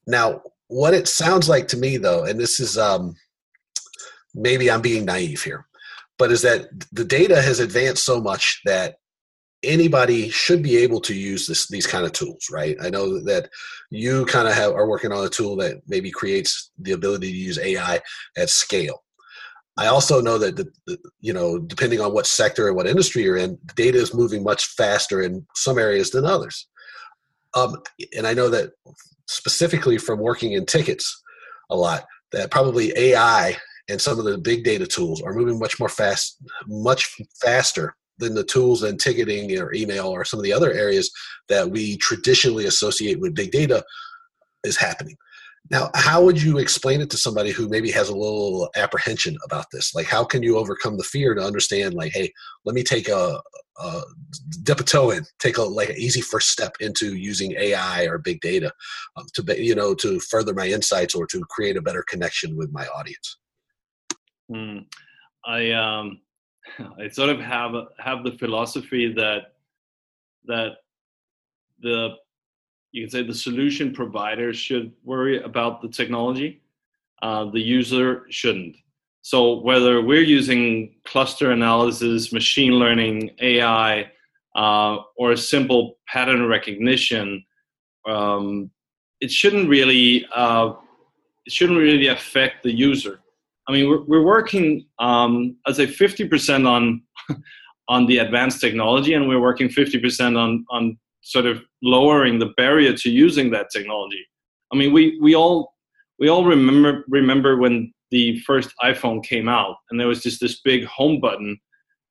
Now, 0.09 0.42
what 0.66 0.92
it 0.92 1.06
sounds 1.06 1.49
like 1.49 1.68
to 1.68 1.76
me, 1.76 1.99
though, 1.99 2.25
and 2.25 2.38
this 2.38 2.59
is 2.59 2.76
um, 2.76 3.14
maybe 4.35 4.73
I'm 4.73 4.83
being 4.83 5.04
naive 5.04 5.45
here, 5.45 5.64
but 6.18 6.33
is 6.33 6.42
that 6.42 6.68
the 6.92 7.04
data 7.04 7.40
has 7.40 7.61
advanced 7.61 8.04
so 8.04 8.21
much 8.21 8.61
that 8.64 8.99
anybody 9.62 10.28
should 10.28 10.62
be 10.62 10.76
able 10.76 11.00
to 11.00 11.14
use 11.14 11.46
this 11.46 11.66
these 11.68 11.86
kind 11.86 12.04
of 12.04 12.12
tools 12.12 12.48
right? 12.50 12.76
I 12.80 12.90
know 12.90 13.22
that 13.25 13.48
you 13.90 14.25
kind 14.26 14.48
of 14.48 14.54
have 14.54 14.72
are 14.72 14.88
working 14.88 15.12
on 15.12 15.25
a 15.25 15.28
tool 15.28 15.56
that 15.56 15.82
maybe 15.86 16.10
creates 16.10 16.70
the 16.78 16.92
ability 16.92 17.30
to 17.30 17.36
use 17.36 17.58
ai 17.58 18.00
at 18.36 18.50
scale. 18.50 19.02
I 19.78 19.88
also 19.88 20.22
know 20.22 20.38
that 20.38 20.56
the, 20.56 20.66
the, 20.86 20.98
you 21.20 21.32
know 21.32 21.58
depending 21.58 22.00
on 22.00 22.12
what 22.12 22.26
sector 22.26 22.68
and 22.68 22.76
what 22.76 22.86
industry 22.86 23.22
you're 23.22 23.36
in 23.36 23.58
data 23.75 23.98
is 23.98 24.14
moving 24.14 24.42
much 24.42 24.66
faster 24.76 25.22
in 25.22 25.46
some 25.54 25.78
areas 25.78 26.10
than 26.10 26.25
others. 26.25 26.68
Um, 27.54 27.76
and 28.16 28.26
i 28.26 28.34
know 28.34 28.50
that 28.50 28.72
specifically 29.26 29.98
from 29.98 30.18
working 30.18 30.52
in 30.52 30.66
tickets 30.66 31.22
a 31.70 31.76
lot 31.76 32.04
that 32.32 32.50
probably 32.50 32.92
AI 32.96 33.56
and 33.88 34.00
some 34.00 34.18
of 34.18 34.25
the 34.25 34.38
big 34.38 34.64
data 34.64 34.86
tools 34.86 35.22
are 35.22 35.32
moving 35.32 35.58
much 35.58 35.78
more 35.78 35.88
fast, 35.88 36.38
much 36.66 37.16
faster 37.40 37.96
than 38.18 38.35
the 38.35 38.44
tools 38.44 38.82
and 38.82 38.99
ticketing 38.99 39.58
or 39.58 39.73
email 39.75 40.08
or 40.08 40.25
some 40.25 40.40
of 40.40 40.44
the 40.44 40.52
other 40.52 40.73
areas 40.73 41.11
that 41.49 41.70
we 41.70 41.96
traditionally 41.99 42.66
associate 42.66 43.20
with 43.20 43.35
big 43.35 43.50
data 43.50 43.85
is 44.64 44.76
happening. 44.76 45.16
Now, 45.70 45.90
how 45.94 46.23
would 46.23 46.40
you 46.40 46.58
explain 46.58 47.00
it 47.00 47.11
to 47.11 47.16
somebody 47.16 47.50
who 47.50 47.68
maybe 47.68 47.90
has 47.90 48.08
a 48.08 48.16
little 48.16 48.70
apprehension 48.76 49.37
about 49.44 49.66
this? 49.73 49.94
Like, 49.94 50.06
how 50.06 50.25
can 50.25 50.42
you 50.42 50.58
overcome 50.58 50.96
the 50.96 51.02
fear 51.02 51.35
to 51.35 51.42
understand, 51.42 51.94
like, 51.94 52.12
hey, 52.12 52.32
let 52.64 52.75
me 52.75 52.85
take 52.85 53.08
a, 53.08 53.40
a 53.78 54.02
dip 54.62 54.78
a 54.78 54.85
toe 54.85 55.11
in, 55.11 55.25
take 55.40 55.58
a 55.58 55.62
like 55.62 55.88
an 55.88 55.96
easy 55.96 56.20
first 56.20 56.50
step 56.50 56.76
into 56.78 57.16
using 57.16 57.52
AI 57.58 58.04
or 58.04 58.18
big 58.18 58.40
data 58.40 58.73
um, 59.16 59.26
to, 59.35 59.62
you 59.62 59.75
know, 59.75 59.92
to 59.94 60.20
further 60.20 60.54
my 60.54 60.68
insights 60.68 61.16
or 61.16 61.26
to 61.26 61.40
create 61.50 61.76
a 61.76 61.82
better 61.82 62.04
connection 62.08 62.56
with 62.56 62.73
my 62.73 62.87
audience. 62.87 63.38
Mm, 64.50 64.87
I 65.44 65.73
um, 65.73 66.20
I 66.99 67.08
sort 67.08 67.30
of 67.30 67.40
have 67.40 67.73
have 67.99 68.25
the 68.25 68.32
philosophy 68.32 69.12
that 69.14 69.54
that 70.46 70.73
the 71.80 72.16
you 72.92 73.02
can 73.02 73.11
say 73.11 73.23
the 73.23 73.35
solution 73.35 73.92
provider 73.92 74.54
should 74.54 74.92
worry 75.04 75.42
about 75.42 75.82
the 75.82 75.88
technology, 75.88 76.62
uh, 77.23 77.44
the 77.50 77.61
user 77.61 78.26
shouldn't. 78.30 78.76
So 79.20 79.61
whether 79.61 80.00
we're 80.00 80.23
using 80.23 80.94
cluster 81.04 81.50
analysis, 81.50 82.32
machine 82.32 82.73
learning, 82.73 83.32
AI, 83.40 84.11
uh, 84.54 84.99
or 85.16 85.32
a 85.32 85.37
simple 85.37 85.99
pattern 86.08 86.46
recognition, 86.46 87.44
um, 88.08 88.70
it 89.20 89.30
shouldn't 89.30 89.68
really 89.68 90.26
uh, 90.35 90.73
it 91.44 91.52
shouldn't 91.52 91.78
really 91.78 92.06
affect 92.06 92.62
the 92.62 92.73
user. 92.73 93.20
I 93.68 93.73
mean, 93.73 93.88
we're, 93.88 94.02
we're 94.04 94.25
working, 94.25 94.87
um, 94.99 95.56
I'd 95.66 95.76
say 95.76 95.87
50% 95.87 96.68
on, 96.68 97.02
on 97.88 98.06
the 98.06 98.18
advanced 98.18 98.61
technology, 98.61 99.14
and 99.14 99.28
we're 99.28 99.40
working 99.40 99.68
50% 99.68 100.38
on, 100.38 100.64
on 100.70 100.99
sort 101.23 101.46
of 101.46 101.62
lowering 101.82 102.38
the 102.38 102.52
barrier 102.56 102.92
to 102.92 103.11
using 103.11 103.50
that 103.50 103.70
technology. 103.73 104.25
I 104.73 104.76
mean, 104.76 104.92
we, 104.92 105.18
we 105.20 105.35
all, 105.35 105.75
we 106.18 106.28
all 106.28 106.44
remember, 106.44 107.04
remember 107.08 107.56
when 107.56 107.92
the 108.11 108.38
first 108.40 108.73
iPhone 108.82 109.25
came 109.25 109.49
out 109.49 109.76
and 109.90 109.99
there 109.99 110.06
was 110.06 110.23
just 110.23 110.40
this 110.40 110.61
big 110.61 110.85
home 110.85 111.20
button 111.20 111.58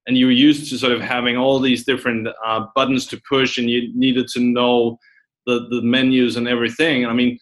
and 0.07 0.17
you 0.17 0.27
were 0.27 0.31
used 0.31 0.69
to 0.69 0.77
sort 0.77 0.91
of 0.91 1.01
having 1.01 1.37
all 1.37 1.59
these 1.59 1.85
different 1.85 2.27
uh, 2.45 2.65
buttons 2.75 3.07
to 3.07 3.21
push 3.27 3.57
and 3.57 3.69
you 3.69 3.91
needed 3.95 4.27
to 4.27 4.39
know 4.39 4.99
the, 5.45 5.67
the 5.69 5.81
menus 5.81 6.35
and 6.35 6.47
everything. 6.47 7.05
I 7.05 7.13
mean, 7.13 7.39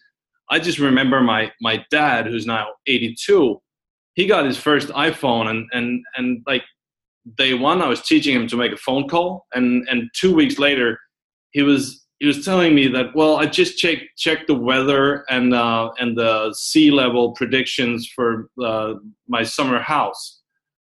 I 0.50 0.58
just 0.58 0.78
remember 0.78 1.20
my, 1.20 1.50
my 1.60 1.84
dad, 1.90 2.26
who's 2.26 2.46
now 2.46 2.68
82, 2.86 3.60
he 4.14 4.26
got 4.26 4.46
his 4.46 4.56
first 4.56 4.88
iPhone 4.88 5.48
and 5.48 5.66
and 5.72 6.04
and 6.16 6.42
like 6.46 6.62
day 7.36 7.54
one 7.54 7.82
I 7.82 7.88
was 7.88 8.02
teaching 8.02 8.34
him 8.34 8.46
to 8.48 8.56
make 8.56 8.72
a 8.72 8.76
phone 8.76 9.08
call. 9.08 9.46
And 9.54 9.86
and 9.88 10.08
two 10.14 10.34
weeks 10.34 10.58
later 10.58 10.98
he 11.50 11.62
was 11.62 12.04
he 12.20 12.26
was 12.26 12.44
telling 12.44 12.74
me 12.74 12.88
that 12.88 13.14
well 13.14 13.36
I 13.36 13.46
just 13.46 13.78
checked 13.78 14.04
checked 14.16 14.46
the 14.46 14.54
weather 14.54 15.24
and 15.28 15.52
uh, 15.52 15.90
and 15.98 16.16
the 16.16 16.54
sea 16.56 16.90
level 16.90 17.32
predictions 17.32 18.10
for 18.14 18.48
uh, 18.62 18.94
my 19.28 19.42
summer 19.42 19.80
house. 19.80 20.40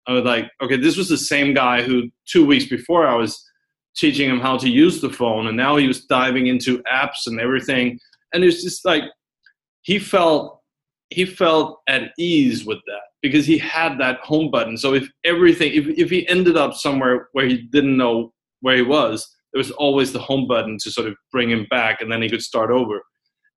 I 0.08 0.14
was 0.14 0.24
like 0.24 0.50
okay 0.62 0.78
this 0.78 0.98
was 0.98 1.10
the 1.10 1.18
same 1.18 1.54
guy 1.54 1.82
who 1.82 2.10
two 2.28 2.46
weeks 2.46 2.66
before 2.66 3.08
I 3.08 3.16
was 3.16 3.44
teaching 3.96 4.30
him 4.30 4.40
how 4.40 4.58
to 4.58 4.70
use 4.70 5.02
the 5.02 5.10
phone. 5.10 5.48
And 5.48 5.58
now 5.58 5.76
he 5.76 5.86
was 5.86 6.06
diving 6.06 6.48
into 6.48 6.82
apps 6.84 7.28
and 7.28 7.42
everything. 7.42 8.00
And 8.34 8.42
it's 8.42 8.64
just 8.64 8.86
like 8.86 9.04
he 9.82 10.00
felt 10.00 10.60
he 11.10 11.26
felt 11.26 11.82
at 11.88 12.12
ease 12.18 12.66
with 12.66 12.80
that 12.88 13.11
because 13.22 13.46
he 13.46 13.58
had 13.58 13.98
that 14.00 14.20
home 14.20 14.50
button. 14.50 14.78
So 14.78 14.94
if 14.94 15.08
everything, 15.24 15.74
if, 15.74 15.88
if 15.88 16.10
he 16.10 16.28
ended 16.28 16.58
up 16.58 16.74
somewhere 16.74 17.30
where 17.34 17.46
he 17.46 17.58
didn't 17.58 17.98
know 17.98 18.34
where 18.62 18.76
he 18.76 18.82
was, 18.82 19.28
there 19.54 19.60
was 19.60 19.72
always 19.72 20.12
the 20.12 20.20
home 20.20 20.48
button 20.48 20.78
to 20.82 20.92
sort 20.92 21.08
of 21.08 21.16
bring 21.32 21.50
him 21.50 21.68
back 21.70 22.02
and 22.02 22.12
then 22.12 22.22
he 22.22 22.30
could 22.30 22.42
start 22.42 22.72
over. 22.72 23.02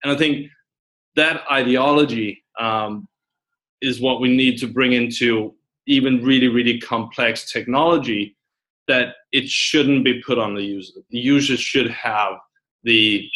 And 0.03 0.13
I 0.13 0.17
think 0.17 0.49
that 1.17 1.43
ideology 1.51 2.43
um, 2.61 3.09
is 3.81 4.01
what 4.01 4.21
we 4.21 4.35
need 4.35 4.59
to 4.59 4.67
bring 4.67 4.93
into 4.93 5.55
even 5.87 6.25
really, 6.25 6.49
really 6.49 6.81
complex 6.81 7.51
technology 7.51 8.37
that 8.89 9.15
it 9.33 9.49
shouldn't 9.49 10.05
be 10.05 10.23
put 10.23 10.39
on 10.39 10.55
the 10.55 10.63
user. 10.63 11.01
The 11.11 11.19
user 11.19 11.57
should 11.57 11.91
have 11.91 12.35
the, 12.83 13.27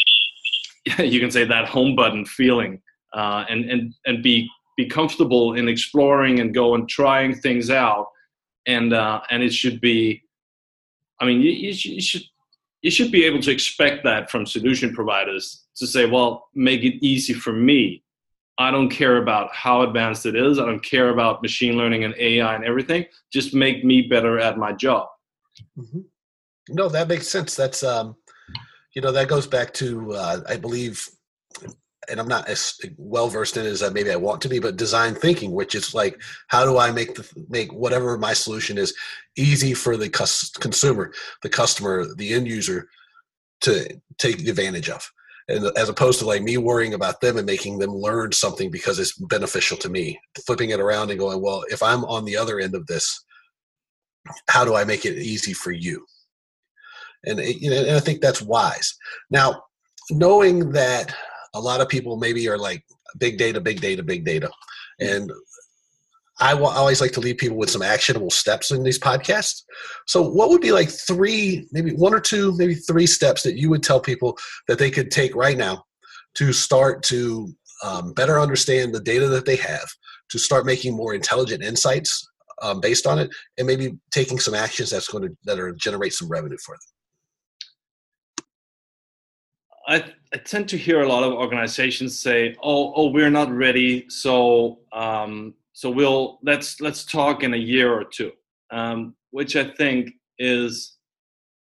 you 0.99 1.21
can 1.21 1.31
say 1.31 1.45
that 1.45 1.69
home 1.69 1.97
button 1.97 2.25
feeling 2.25 2.83
uh, 3.15 3.45
and 3.49 3.71
and 3.71 3.95
and 4.07 4.23
be 4.23 4.49
be 4.79 4.87
comfortable 4.87 5.55
in 5.55 5.69
exploring 5.69 6.39
and 6.41 6.55
go 6.55 6.75
and 6.75 6.89
trying 6.89 7.35
things 7.35 7.69
out. 7.69 8.07
And 8.67 8.95
uh, 8.95 9.21
and 9.31 9.43
it 9.43 9.53
should 9.53 9.81
be 9.81 10.23
i 11.21 11.25
mean 11.27 11.41
you, 11.41 11.51
you, 11.51 11.73
should, 11.73 11.93
you 11.93 12.01
should 12.01 12.23
you 12.83 12.91
should 12.93 13.11
be 13.11 13.25
able 13.25 13.41
to 13.41 13.51
expect 13.51 14.05
that 14.05 14.31
from 14.31 14.47
solution 14.47 14.95
providers 14.95 15.65
to 15.77 15.87
say 15.87 16.07
well 16.07 16.49
make 16.55 16.83
it 16.83 17.05
easy 17.05 17.35
for 17.35 17.53
me. 17.53 18.03
I 18.61 18.71
don't 18.73 18.89
care 18.89 19.19
about 19.19 19.55
how 19.55 19.83
advanced 19.83 20.27
it 20.27 20.35
is. 20.35 20.59
I 20.59 20.67
don't 20.67 20.83
care 20.83 21.11
about 21.11 21.43
machine 21.43 21.77
learning 21.77 22.03
and 22.05 22.15
ai 22.19 22.55
and 22.55 22.65
everything. 22.65 23.07
Just 23.33 23.55
make 23.55 23.85
me 23.85 24.03
better 24.03 24.39
at 24.41 24.59
my 24.59 24.73
job. 24.73 25.09
Mm-hmm. 25.77 26.01
no 26.69 26.89
that 26.89 27.09
makes 27.09 27.29
sense. 27.29 27.57
That's 27.57 27.83
um 27.83 28.17
you 28.95 29.03
know 29.03 29.13
that 29.13 29.29
goes 29.29 29.47
back 29.47 29.73
to 29.75 30.13
uh, 30.13 30.41
i 30.49 30.57
believe 30.57 31.09
and 32.11 32.21
I'm 32.21 32.29
not 32.29 32.49
as 32.49 32.79
well 32.97 33.29
versed 33.29 33.57
in 33.57 33.67
it 33.67 33.71
as 33.71 33.93
maybe 33.93 34.11
I 34.11 34.17
want 34.17 34.41
to 34.43 34.49
be, 34.49 34.59
but 34.59 34.77
design 34.77 35.15
thinking, 35.15 35.53
which 35.53 35.75
is 35.75 35.95
like, 35.95 36.21
how 36.49 36.65
do 36.65 36.79
I 36.79 36.91
make 36.91 37.15
the 37.15 37.29
make 37.49 37.73
whatever 37.73 38.17
my 38.19 38.33
solution 38.33 38.79
is 38.79 38.95
easy 39.37 39.75
for 39.75 39.97
the 39.97 40.09
cus- 40.09 40.51
consumer, 40.51 41.13
the 41.43 41.49
customer, 41.49 42.07
the 42.17 42.33
end 42.33 42.49
user 42.49 42.89
to 43.63 43.89
take 44.19 44.47
advantage 44.47 44.89
of, 44.89 45.11
and 45.49 45.67
as 45.77 45.89
opposed 45.89 46.19
to 46.21 46.27
like 46.27 46.43
me 46.43 46.57
worrying 46.57 46.95
about 46.95 47.21
them 47.21 47.37
and 47.37 47.47
making 47.47 47.79
them 47.79 47.91
learn 47.91 48.33
something 48.33 48.71
because 48.71 48.99
it's 48.99 49.17
beneficial 49.19 49.77
to 49.79 49.89
me, 49.89 50.19
flipping 50.47 50.71
it 50.71 50.81
around 50.81 51.11
and 51.11 51.19
going, 51.19 51.41
well, 51.41 51.65
if 51.71 51.83
I'm 51.83 52.05
on 52.05 52.25
the 52.25 52.37
other 52.37 52.61
end 52.61 52.75
of 52.75 52.87
this, 52.87 53.25
how 54.49 54.65
do 54.65 54.75
I 54.75 54.85
make 54.85 55.07
it 55.07 55.19
easy 55.19 55.53
for 55.53 55.73
you? 55.73 56.05
And 57.25 57.41
you 57.41 57.71
know, 57.71 57.77
and 57.77 57.97
I 57.97 58.01
think 58.01 58.21
that's 58.21 58.43
wise. 58.43 58.95
Now, 59.31 59.63
knowing 60.11 60.71
that 60.73 61.15
a 61.55 61.61
lot 61.61 61.81
of 61.81 61.89
people 61.89 62.17
maybe 62.17 62.49
are 62.49 62.59
like 62.59 62.85
big 63.19 63.39
data, 63.39 63.61
big 63.61 63.81
data, 63.81 64.03
big 64.03 64.25
data. 64.25 64.51
And 65.01 65.31
I 66.41 66.55
will 66.55 66.69
always 66.69 67.01
like 67.01 67.13
to 67.13 67.21
leave 67.21 67.39
people 67.39 67.57
with 67.57 67.71
some 67.71 67.83
actionable 67.83 68.31
steps 68.31 68.71
in 68.71 68.85
these 68.85 68.99
podcasts. 68.99 69.63
So, 70.07 70.23
what 70.23 70.51
would 70.51 70.61
be 70.61 70.71
like 70.71 70.89
three, 70.89 71.67
maybe 71.73 71.93
one 71.95 72.15
or 72.15 72.21
two, 72.21 72.57
maybe 72.57 72.75
three 72.75 73.07
steps 73.07 73.43
that 73.43 73.59
you 73.59 73.71
would 73.71 73.83
tell 73.83 74.01
people 74.01 74.39
that 74.69 74.79
they 74.79 74.91
could 74.91 75.11
take 75.11 75.35
right 75.35 75.57
now 75.57 75.85
to 76.35 76.53
start 76.53 77.03
to 77.05 77.53
um, 77.85 78.13
better 78.13 78.39
understand 78.39 78.95
the 78.95 79.01
data 79.01 79.29
that 79.29 79.47
they 79.47 79.57
have, 79.57 79.89
to 80.31 80.39
start 80.39 80.67
making 80.67 80.97
more 80.97 81.15
intelligent 81.15 81.63
insights 81.63 82.29
um, 82.63 82.81
based 82.81 83.07
on 83.07 83.19
it, 83.19 83.31
and 83.57 83.67
maybe 83.67 83.99
taking 84.13 84.39
some 84.39 84.55
actions 84.55 84.91
that's 84.91 85.09
going 85.09 85.25
to 85.25 85.37
that 85.45 85.59
are 85.59 85.73
generate 85.73 86.13
some 86.13 86.29
revenue 86.29 86.59
for 86.65 86.75
them? 86.75 86.98
I, 89.89 90.05
I 90.35 90.37
tend 90.37 90.69
to 90.69 90.77
hear 90.77 91.01
a 91.01 91.09
lot 91.09 91.25
of 91.25 91.33
organizations 91.33 92.19
say, 92.19 92.55
"Oh, 92.63 92.93
oh, 92.95 93.07
we're 93.11 93.31
not 93.31 93.51
ready, 93.51 94.09
so 94.11 94.81
um, 94.93 95.55
so 95.73 95.91
we'll 95.91 96.39
let's 96.43 96.81
let's 96.81 97.05
talk 97.05 97.43
in 97.43 97.55
a 97.55 97.57
year 97.57 97.93
or 97.93 98.05
two, 98.05 98.33
um, 98.71 99.15
which 99.31 99.57
I 99.57 99.65
think 99.65 100.11
is 100.39 100.99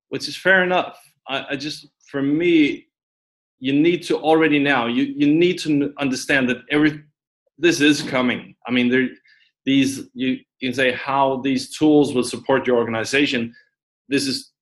which 0.09 0.27
is 0.27 0.37
fair 0.37 0.65
enough. 0.65 0.99
I, 1.29 1.47
I 1.51 1.57
just 1.57 1.87
for 2.07 2.23
me, 2.23 2.87
you 3.59 3.75
need 3.75 4.03
to 4.05 4.17
already 4.17 4.59
now 4.59 4.87
you 4.87 5.05
you 5.05 5.27
need 5.27 5.59
to 5.61 5.93
understand 5.99 6.49
that 6.49 6.59
every 6.71 7.05
this 7.59 7.83
is 7.83 8.01
coming. 8.03 8.55
I 8.67 8.71
mean, 8.71 8.89
there 8.89 9.09
these 9.67 10.09
you, 10.15 10.39
you 10.61 10.69
can 10.69 10.75
say 10.75 10.93
how 10.93 11.43
these 11.43 11.77
tools 11.77 12.15
will 12.15 12.25
support 12.25 12.67
your 12.67 12.79
organization. 12.79 13.55
This 14.09 14.27
is 14.27 14.53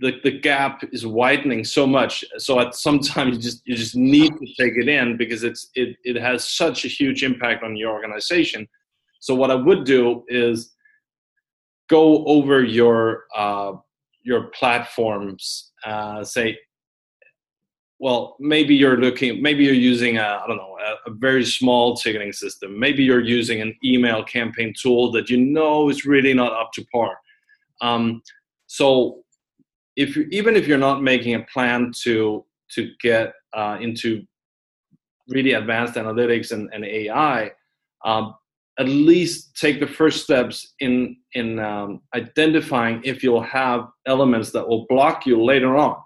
the, 0.00 0.18
the 0.24 0.40
gap 0.40 0.82
is 0.92 1.06
widening 1.06 1.64
so 1.64 1.86
much 1.86 2.24
so 2.38 2.58
at 2.60 2.74
some 2.74 2.98
time 2.98 3.28
you 3.28 3.38
just 3.38 3.62
you 3.64 3.76
just 3.76 3.96
need 3.96 4.32
to 4.32 4.46
take 4.58 4.76
it 4.76 4.88
in 4.88 5.16
because 5.16 5.44
it's 5.44 5.70
it, 5.74 5.96
it 6.04 6.16
has 6.16 6.48
such 6.48 6.84
a 6.84 6.88
huge 6.88 7.22
impact 7.22 7.62
on 7.62 7.76
your 7.76 7.92
organization. 7.92 8.66
So 9.20 9.34
what 9.34 9.50
i 9.50 9.54
would 9.54 9.84
do 9.84 10.24
is 10.28 10.74
go 11.88 12.24
over 12.26 12.62
your 12.62 13.24
uh, 13.34 13.72
your 14.22 14.44
platforms 14.58 15.72
uh, 15.84 16.24
say 16.24 16.58
well 18.00 18.36
maybe 18.40 18.74
you're 18.74 18.98
looking 18.98 19.40
maybe 19.40 19.64
you're 19.64 19.74
using 19.92 20.18
a 20.18 20.40
i 20.42 20.46
don't 20.46 20.56
know 20.56 20.74
a, 20.84 21.10
a, 21.10 21.14
very 21.14 21.44
small 21.44 21.96
ticketing 21.96 22.32
system. 22.32 22.78
Maybe 22.78 23.02
you're 23.02 23.20
using 23.20 23.60
an 23.60 23.76
email 23.84 24.22
campaign 24.22 24.74
tool 24.78 25.10
that 25.12 25.30
you 25.30 25.38
know 25.38 25.88
is 25.88 26.04
really 26.04 26.34
not 26.34 26.52
up 26.52 26.72
to 26.74 26.84
par. 26.92 27.16
Um, 27.80 28.22
so 28.66 29.23
if 29.96 30.16
you, 30.16 30.26
even 30.30 30.56
if 30.56 30.66
you're 30.66 30.78
not 30.78 31.02
making 31.02 31.34
a 31.34 31.40
plan 31.40 31.92
to 32.02 32.44
to 32.72 32.90
get 33.00 33.34
uh, 33.52 33.78
into 33.80 34.24
really 35.28 35.52
advanced 35.52 35.94
analytics 35.94 36.52
and, 36.52 36.68
and 36.72 36.84
AI, 36.84 37.50
um, 38.04 38.34
at 38.78 38.88
least 38.88 39.56
take 39.56 39.80
the 39.80 39.86
first 39.86 40.24
steps 40.24 40.74
in 40.80 41.16
in 41.34 41.58
um, 41.58 42.00
identifying 42.14 43.00
if 43.04 43.22
you'll 43.22 43.42
have 43.42 43.88
elements 44.06 44.50
that 44.50 44.66
will 44.66 44.86
block 44.88 45.26
you 45.26 45.42
later 45.42 45.76
on. 45.76 45.96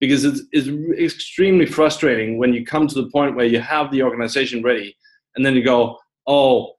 Because 0.00 0.24
it's, 0.24 0.42
it's 0.52 0.68
extremely 1.14 1.66
frustrating 1.66 2.38
when 2.38 2.52
you 2.52 2.64
come 2.64 2.86
to 2.86 3.02
the 3.02 3.10
point 3.10 3.34
where 3.34 3.46
you 3.46 3.58
have 3.58 3.90
the 3.90 4.02
organization 4.04 4.62
ready 4.62 4.96
and 5.34 5.44
then 5.44 5.54
you 5.54 5.64
go 5.64 5.98
oh 6.26 6.74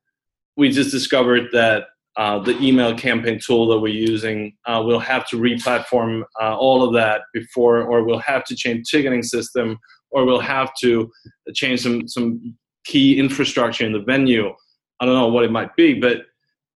we 0.55 0.69
just 0.69 0.91
discovered 0.91 1.47
that 1.51 1.85
uh, 2.19 2.37
the 2.39 2.55
email 2.61 2.95
campaign 2.95 3.39
tool 3.43 3.67
that 3.67 3.79
we're 3.79 4.01
using 4.11 4.53
uh, 4.67 4.81
we'll 4.85 5.07
have 5.13 5.27
to 5.27 5.37
re-platform 5.37 6.23
uh, 6.41 6.55
all 6.55 6.83
of 6.83 6.93
that 6.93 7.21
before 7.33 7.81
or 7.83 8.03
we'll 8.03 8.19
have 8.33 8.43
to 8.43 8.55
change 8.55 8.89
ticketing 8.91 9.23
system 9.23 9.77
or 10.11 10.25
we'll 10.25 10.47
have 10.55 10.69
to 10.79 11.09
change 11.53 11.81
some 11.81 12.07
some 12.07 12.55
key 12.85 13.19
infrastructure 13.19 13.85
in 13.85 13.93
the 13.93 14.03
venue 14.13 14.51
I 14.99 15.05
don't 15.05 15.15
know 15.15 15.29
what 15.29 15.45
it 15.45 15.51
might 15.51 15.75
be, 15.75 15.93
but 15.93 16.23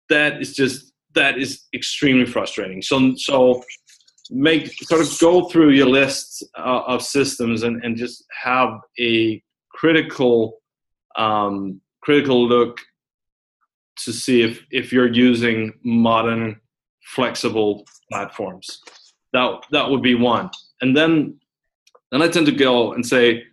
that 0.08 0.40
is 0.40 0.54
just 0.54 0.92
that 1.14 1.38
is 1.38 1.66
extremely 1.74 2.26
frustrating. 2.26 2.82
So 2.82 3.14
so 3.16 3.62
make 4.30 4.72
sort 4.84 5.00
of 5.00 5.18
go 5.18 5.48
through 5.48 5.70
your 5.70 5.88
list 5.88 6.44
uh, 6.56 6.82
of 6.86 7.02
systems 7.02 7.62
and, 7.62 7.82
and 7.82 7.96
just 7.96 8.24
have 8.42 8.78
a 9.00 9.42
critical 9.72 10.58
um, 11.16 11.80
critical 12.02 12.46
look 12.46 12.78
to 14.04 14.12
see 14.12 14.42
if 14.42 14.64
if 14.70 14.92
you're 14.92 15.12
using 15.12 15.72
modern 15.82 16.60
flexible 17.02 17.84
platforms. 18.10 18.80
That 19.32 19.62
that 19.70 19.88
would 19.90 20.02
be 20.02 20.14
one, 20.14 20.50
and 20.80 20.96
then 20.96 21.38
then 22.10 22.22
I 22.22 22.28
tend 22.28 22.46
to 22.46 22.52
go 22.52 22.92
and 22.92 23.06
say, 23.06 23.44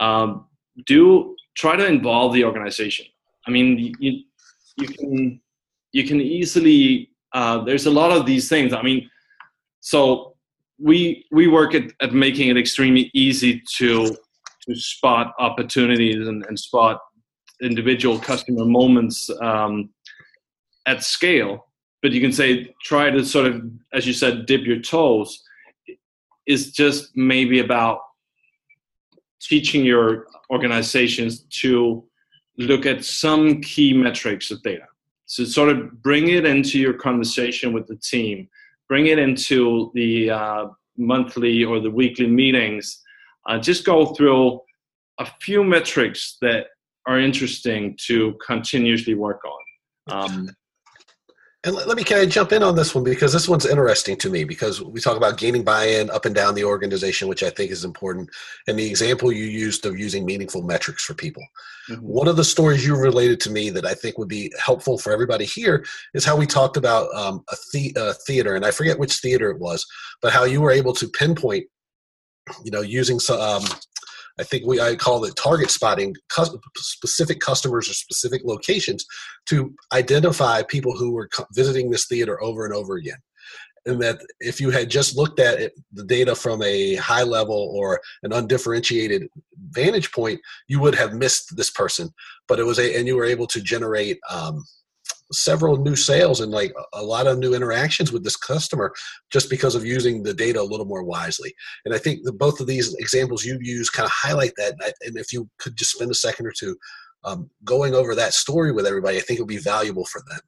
um, 0.00 0.46
do 0.86 1.36
try 1.56 1.76
to 1.76 1.86
involve 1.86 2.32
the 2.32 2.44
organization. 2.44 3.06
I 3.46 3.50
mean, 3.50 3.94
you 3.98 4.22
you 4.76 4.88
can 4.88 5.40
you 5.92 6.04
can 6.04 6.20
easily 6.20 7.10
uh, 7.32 7.64
there's 7.64 7.86
a 7.86 7.90
lot 7.90 8.10
of 8.10 8.26
these 8.26 8.48
things. 8.48 8.72
I 8.72 8.82
mean, 8.82 9.10
so 9.80 10.34
we 10.78 11.24
we 11.30 11.48
work 11.48 11.74
at, 11.74 11.92
at 12.00 12.12
making 12.12 12.48
it 12.48 12.56
extremely 12.56 13.10
easy 13.14 13.62
to 13.76 14.16
to 14.62 14.74
spot 14.74 15.34
opportunities 15.38 16.26
and, 16.26 16.44
and 16.46 16.58
spot 16.58 17.00
individual 17.62 18.18
customer 18.18 18.64
moments 18.64 19.30
um, 19.40 19.90
at 20.86 21.02
scale. 21.02 21.66
But 22.02 22.12
you 22.12 22.20
can 22.20 22.32
say 22.32 22.74
try 22.82 23.10
to 23.10 23.24
sort 23.24 23.46
of, 23.46 23.62
as 23.92 24.06
you 24.06 24.12
said, 24.12 24.46
dip 24.46 24.62
your 24.62 24.80
toes. 24.80 25.42
Is 26.46 26.72
just 26.72 27.14
maybe 27.14 27.60
about 27.60 28.00
teaching 29.40 29.84
your 29.84 30.26
organizations 30.50 31.40
to 31.60 32.04
look 32.56 32.86
at 32.86 33.04
some 33.04 33.60
key 33.60 33.92
metrics 33.92 34.50
of 34.50 34.62
data. 34.62 34.86
So 35.26 35.44
sort 35.44 35.68
of 35.68 36.02
bring 36.02 36.28
it 36.28 36.46
into 36.46 36.78
your 36.78 36.94
conversation 36.94 37.74
with 37.74 37.86
the 37.86 37.96
team, 37.96 38.48
bring 38.88 39.08
it 39.08 39.18
into 39.18 39.90
the 39.94 40.30
uh, 40.30 40.66
monthly 40.96 41.64
or 41.64 41.80
the 41.80 41.90
weekly 41.90 42.26
meetings. 42.26 43.02
Uh, 43.46 43.58
just 43.58 43.84
go 43.84 44.06
through 44.06 44.60
a 45.18 45.26
few 45.40 45.62
metrics 45.62 46.38
that 46.40 46.68
are 47.06 47.18
interesting 47.18 47.96
to 48.06 48.36
continuously 48.44 49.14
work 49.14 49.40
on. 49.44 49.58
Um, 50.10 50.50
and 51.64 51.74
let, 51.74 51.96
me 51.96 52.04
kind 52.04 52.22
of 52.22 52.30
jump 52.30 52.52
in 52.52 52.62
on 52.62 52.76
this 52.76 52.94
one 52.94 53.02
because 53.02 53.32
this 53.32 53.48
one's 53.48 53.66
interesting 53.66 54.16
to 54.18 54.30
me 54.30 54.44
because 54.44 54.80
we 54.80 55.00
talk 55.00 55.16
about 55.16 55.38
gaining 55.38 55.64
buy-in 55.64 56.08
up 56.08 56.24
and 56.24 56.34
down 56.34 56.54
the 56.54 56.62
organization, 56.62 57.26
which 57.26 57.42
I 57.42 57.50
think 57.50 57.72
is 57.72 57.84
important. 57.84 58.30
And 58.68 58.78
the 58.78 58.88
example 58.88 59.32
you 59.32 59.44
used 59.44 59.84
of 59.84 59.98
using 59.98 60.24
meaningful 60.24 60.62
metrics 60.62 61.04
for 61.04 61.14
people. 61.14 61.42
Mm-hmm. 61.90 62.00
One 62.00 62.28
of 62.28 62.36
the 62.36 62.44
stories 62.44 62.86
you 62.86 62.94
related 62.94 63.40
to 63.40 63.50
me 63.50 63.70
that 63.70 63.84
I 63.84 63.94
think 63.94 64.18
would 64.18 64.28
be 64.28 64.52
helpful 64.56 64.98
for 64.98 65.12
everybody 65.12 65.44
here 65.44 65.84
is 66.14 66.24
how 66.24 66.36
we 66.36 66.46
talked 66.46 66.76
about 66.76 67.12
um, 67.12 67.42
a, 67.50 67.56
the- 67.72 67.92
a 67.96 68.14
theater, 68.14 68.54
and 68.54 68.64
I 68.64 68.70
forget 68.70 68.98
which 68.98 69.16
theater 69.16 69.50
it 69.50 69.58
was, 69.58 69.84
but 70.22 70.32
how 70.32 70.44
you 70.44 70.60
were 70.60 70.70
able 70.70 70.92
to 70.94 71.08
pinpoint, 71.08 71.64
you 72.64 72.70
know, 72.70 72.82
using 72.82 73.18
some 73.18 73.40
um, 73.40 73.64
I 74.40 74.44
think 74.44 74.66
we 74.66 74.80
I 74.80 74.94
call 74.94 75.24
it 75.24 75.36
target 75.36 75.70
spotting 75.70 76.14
specific 76.76 77.40
customers 77.40 77.88
or 77.88 77.94
specific 77.94 78.42
locations 78.44 79.04
to 79.46 79.74
identify 79.92 80.62
people 80.62 80.96
who 80.96 81.12
were 81.12 81.28
visiting 81.54 81.90
this 81.90 82.06
theater 82.06 82.42
over 82.42 82.64
and 82.64 82.74
over 82.74 82.96
again. 82.96 83.18
And 83.86 84.02
that 84.02 84.20
if 84.40 84.60
you 84.60 84.70
had 84.70 84.90
just 84.90 85.16
looked 85.16 85.40
at 85.40 85.60
it, 85.60 85.72
the 85.92 86.04
data 86.04 86.34
from 86.34 86.62
a 86.62 86.96
high 86.96 87.22
level 87.22 87.72
or 87.74 88.00
an 88.22 88.32
undifferentiated 88.32 89.28
vantage 89.70 90.12
point, 90.12 90.40
you 90.66 90.78
would 90.80 90.94
have 90.94 91.14
missed 91.14 91.56
this 91.56 91.70
person. 91.70 92.10
But 92.48 92.58
it 92.58 92.64
was 92.64 92.78
a, 92.78 92.98
and 92.98 93.06
you 93.06 93.16
were 93.16 93.24
able 93.24 93.46
to 93.46 93.62
generate 93.62 94.18
um, 94.30 94.64
several 95.32 95.76
new 95.76 95.96
sales 95.96 96.40
and 96.40 96.52
like 96.52 96.72
a 96.94 97.02
lot 97.02 97.26
of 97.26 97.38
new 97.38 97.54
interactions 97.54 98.12
with 98.12 98.24
this 98.24 98.36
customer 98.36 98.92
just 99.30 99.50
because 99.50 99.74
of 99.74 99.84
using 99.84 100.22
the 100.22 100.34
data 100.34 100.60
a 100.60 100.62
little 100.62 100.86
more 100.86 101.02
wisely. 101.02 101.54
And 101.84 101.94
I 101.94 101.98
think 101.98 102.24
that 102.24 102.32
both 102.32 102.60
of 102.60 102.66
these 102.66 102.94
examples 102.94 103.44
you 103.44 103.58
use 103.60 103.90
kind 103.90 104.06
of 104.06 104.12
highlight 104.12 104.52
that. 104.56 104.74
And 105.02 105.16
if 105.16 105.32
you 105.32 105.48
could 105.58 105.76
just 105.76 105.92
spend 105.92 106.10
a 106.10 106.14
second 106.14 106.46
or 106.46 106.52
two 106.52 106.76
um, 107.24 107.50
going 107.64 107.94
over 107.94 108.14
that 108.14 108.34
story 108.34 108.72
with 108.72 108.86
everybody, 108.86 109.18
I 109.18 109.20
think 109.20 109.38
it 109.38 109.42
would 109.42 109.48
be 109.48 109.58
valuable 109.58 110.04
for 110.04 110.22
them. 110.28 110.40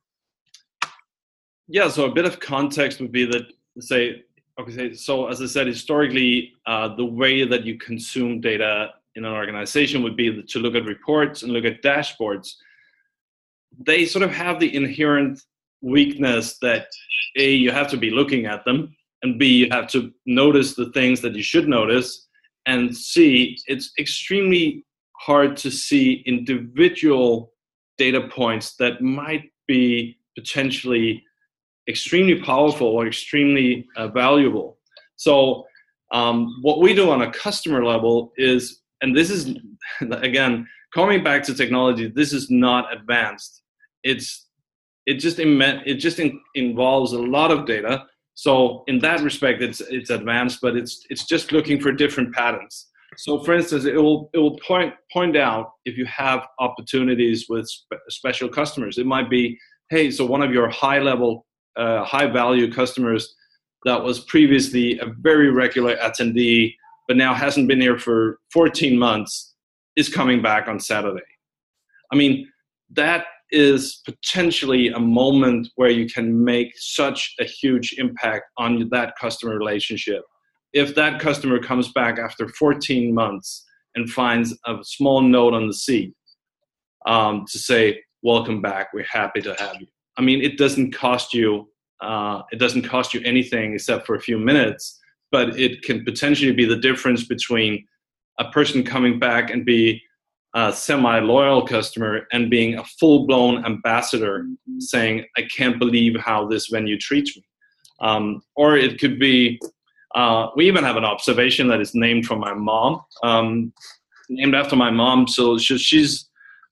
Yeah, 1.69 1.89
so 1.89 2.05
a 2.07 2.13
bit 2.13 2.25
of 2.25 2.41
context 2.41 3.01
would 3.01 3.13
be 3.13 3.25
that, 3.27 3.53
say, 3.79 4.25
okay, 4.59 4.93
so 4.95 5.29
as 5.29 5.41
I 5.41 5.47
said, 5.47 5.67
historically, 5.67 6.55
uh, 6.67 6.95
the 6.97 7.05
way 7.05 7.45
that 7.45 7.65
you 7.65 7.79
consume 7.79 8.41
data 8.41 8.95
in 9.15 9.25
an 9.25 9.33
organization 9.33 10.03
would 10.03 10.17
be 10.17 10.43
to 10.43 10.59
look 10.59 10.75
at 10.75 10.85
reports 10.85 11.43
and 11.43 11.53
look 11.53 11.65
at 11.65 11.83
dashboards 11.83 12.55
they 13.79 14.05
sort 14.05 14.23
of 14.23 14.31
have 14.31 14.61
the 14.61 14.75
inherent 14.75 15.41
weakness 15.83 16.59
that 16.59 16.87
a 17.37 17.53
you 17.53 17.71
have 17.71 17.89
to 17.89 17.97
be 17.97 18.11
looking 18.11 18.47
at 18.47 18.65
them 18.65 18.95
and 19.23 19.39
b 19.39 19.47
you 19.47 19.69
have 19.71 19.89
to 19.89 20.13
notice 20.27 20.75
the 20.75 20.91
things 20.93 21.21
that 21.21 21.35
you 21.35 21.43
should 21.43 21.69
notice 21.69 22.29
and 22.67 22.95
c 22.95 23.57
it's 23.67 23.93
extremely 23.99 24.85
hard 25.21 25.57
to 25.57 25.71
see 25.71 26.23
individual 26.27 27.53
data 27.99 28.23
points 28.29 28.77
that 28.77 29.03
might 29.03 29.51
be 29.69 30.19
potentially 30.37 31.23
extremely 31.89 32.41
powerful 32.41 32.87
or 32.87 33.07
extremely 33.07 33.87
uh, 33.97 34.09
valuable. 34.09 34.79
So 35.17 35.67
um, 36.13 36.59
what 36.63 36.81
we 36.81 36.95
do 36.95 37.11
on 37.11 37.23
a 37.23 37.31
customer 37.31 37.85
level 37.85 38.33
is 38.37 38.81
and 39.03 39.17
this 39.17 39.31
is 39.31 39.57
again 40.01 40.67
coming 40.95 41.23
back 41.23 41.43
to 41.43 41.55
technology 41.55 42.09
this 42.09 42.33
is 42.33 42.51
not 42.51 42.93
advanced 42.93 43.63
it's 44.03 44.47
it 45.07 45.15
just 45.15 45.39
it 45.39 45.95
just 45.95 46.19
in- 46.19 46.41
involves 46.55 47.13
a 47.13 47.19
lot 47.19 47.51
of 47.51 47.67
data. 47.67 48.05
So 48.35 48.85
in 48.87 49.01
that 49.01 49.21
respect, 49.23 49.61
it's 49.61 49.81
it's 49.81 50.11
advanced, 50.11 50.61
but 50.63 50.77
it's 50.77 51.05
it's 51.11 51.27
just 51.27 51.53
looking 51.53 51.81
for 51.81 51.93
different 51.93 52.35
patterns. 52.35 52.87
So 53.17 53.43
for 53.43 53.53
instance, 53.55 53.85
it 53.85 53.97
will 53.97 54.31
it 54.33 54.39
will 54.39 54.59
point 54.59 54.95
point 55.13 55.37
out 55.37 55.73
if 55.85 55.99
you 55.99 56.07
have 56.07 56.47
opportunities 56.59 57.47
with 57.49 57.69
spe- 57.69 58.07
special 58.09 58.49
customers. 58.49 58.99
It 58.99 59.07
might 59.07 59.29
be, 59.29 59.59
hey, 59.89 60.11
so 60.11 60.25
one 60.25 60.43
of 60.43 60.53
your 60.53 60.69
high 60.69 61.01
level, 61.01 61.47
uh, 61.77 62.05
high 62.05 62.27
value 62.27 62.73
customers 62.73 63.35
that 63.85 64.03
was 64.03 64.21
previously 64.21 64.99
a 64.99 65.07
very 65.07 65.51
regular 65.51 65.97
attendee, 65.97 66.75
but 67.09 67.17
now 67.17 67.33
hasn't 67.33 67.67
been 67.67 67.81
here 67.81 67.99
for 67.99 68.39
14 68.53 68.99
months, 68.99 69.50
is 70.01 70.09
coming 70.09 70.41
back 70.41 70.67
on 70.67 70.81
Saturday. 70.81 71.31
I 72.11 72.17
mean, 72.17 72.49
that 72.91 73.27
is 73.53 74.01
potentially 74.07 74.89
a 74.89 74.99
moment 74.99 75.69
where 75.77 75.91
you 75.91 76.07
can 76.09 76.43
make 76.43 76.73
such 76.77 77.35
a 77.39 77.45
huge 77.45 77.95
impact 77.99 78.45
on 78.57 78.89
that 78.91 79.15
customer 79.21 79.57
relationship. 79.57 80.23
If 80.73 80.95
that 80.95 81.21
customer 81.21 81.61
comes 81.61 81.93
back 81.93 82.19
after 82.19 82.49
14 82.49 83.13
months 83.13 83.65
and 83.95 84.09
finds 84.09 84.57
a 84.67 84.77
small 84.83 85.21
note 85.21 85.53
on 85.53 85.67
the 85.67 85.75
seat 85.75 86.15
um, 87.07 87.45
to 87.51 87.59
say, 87.59 88.01
Welcome 88.23 88.61
back, 88.61 88.89
we're 88.93 89.05
happy 89.05 89.41
to 89.41 89.55
have 89.55 89.77
you. 89.81 89.87
I 90.19 90.23
mean, 90.23 90.43
it 90.43 90.59
doesn't 90.59 90.93
cost 90.93 91.33
you. 91.33 91.71
Uh, 92.03 92.43
it 92.53 92.59
doesn't 92.59 92.83
cost 92.83 93.15
you 93.15 93.23
anything 93.25 93.75
except 93.75 94.07
for 94.07 94.15
a 94.15 94.21
few 94.21 94.39
minutes, 94.39 95.01
but 95.33 95.59
it 95.59 95.83
can 95.83 96.05
potentially 96.05 96.53
be 96.53 96.67
the 96.67 96.77
difference 96.77 97.25
between 97.25 97.87
a 98.41 98.51
person 98.51 98.83
coming 98.83 99.19
back 99.19 99.51
and 99.51 99.65
be 99.65 100.03
a 100.55 100.73
semi-loyal 100.73 101.65
customer 101.65 102.27
and 102.33 102.51
being 102.51 102.75
a 102.77 102.85
full-blown 102.99 103.65
ambassador 103.65 104.47
saying 104.79 105.25
i 105.37 105.43
can't 105.43 105.79
believe 105.79 106.19
how 106.19 106.45
this 106.49 106.67
venue 106.69 106.99
treats 106.99 107.37
me. 107.37 107.45
Um, 108.01 108.43
or 108.57 108.77
it 108.77 108.99
could 108.99 109.21
be 109.21 109.61
uh, 110.15 110.49
we 110.57 110.67
even 110.67 110.83
have 110.83 110.97
an 110.97 111.05
observation 111.05 111.69
that 111.69 111.81
is 111.81 111.95
named 111.95 112.27
for 112.27 112.37
my 112.37 112.53
mom 112.53 113.01
um, 113.23 113.73
named 114.29 114.55
after 114.55 114.75
my 114.75 114.91
mom. 114.91 115.29
So 115.29 115.59
she, 115.59 115.79
she's 115.79 116.29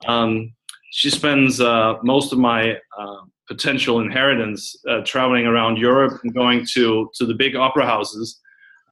um, 0.06 0.52
she 0.90 1.10
spends 1.10 1.60
uh, 1.60 1.94
most 2.02 2.32
of 2.32 2.38
my 2.38 2.72
uh, 2.98 3.20
potential 3.46 4.00
inheritance 4.00 4.74
uh, 4.88 5.00
traveling 5.04 5.46
around 5.46 5.76
europe 5.76 6.20
and 6.22 6.34
going 6.34 6.66
to 6.72 7.10
to 7.14 7.26
the 7.26 7.34
big 7.34 7.54
opera 7.54 7.86
houses. 7.86 8.40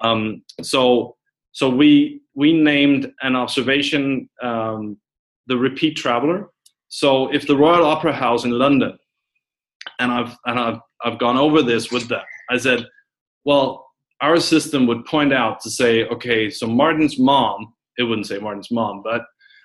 Um, 0.02 0.42
so 0.62 1.15
So 1.56 1.70
we 1.70 2.20
we 2.34 2.52
named 2.52 3.10
an 3.22 3.34
observation 3.34 4.28
um, 4.42 4.98
the 5.46 5.56
repeat 5.56 5.96
traveler. 5.96 6.50
So 6.88 7.32
if 7.32 7.46
the 7.46 7.56
Royal 7.56 7.86
Opera 7.86 8.12
House 8.12 8.44
in 8.44 8.50
London, 8.50 8.98
and 9.98 10.12
I've 10.12 10.36
and 10.44 10.60
I've 10.60 10.80
I've 11.02 11.18
gone 11.18 11.38
over 11.38 11.62
this 11.62 11.90
with 11.90 12.08
them, 12.08 12.20
I 12.50 12.58
said, 12.58 12.84
well, 13.46 13.86
our 14.20 14.38
system 14.38 14.86
would 14.86 15.06
point 15.06 15.32
out 15.32 15.60
to 15.60 15.70
say, 15.70 16.04
okay, 16.08 16.50
so 16.50 16.66
Martin's 16.66 17.18
mom, 17.18 17.72
it 17.96 18.02
wouldn't 18.02 18.26
say 18.26 18.36
Martin's 18.36 18.70
mom, 18.70 19.02
but 19.02 19.22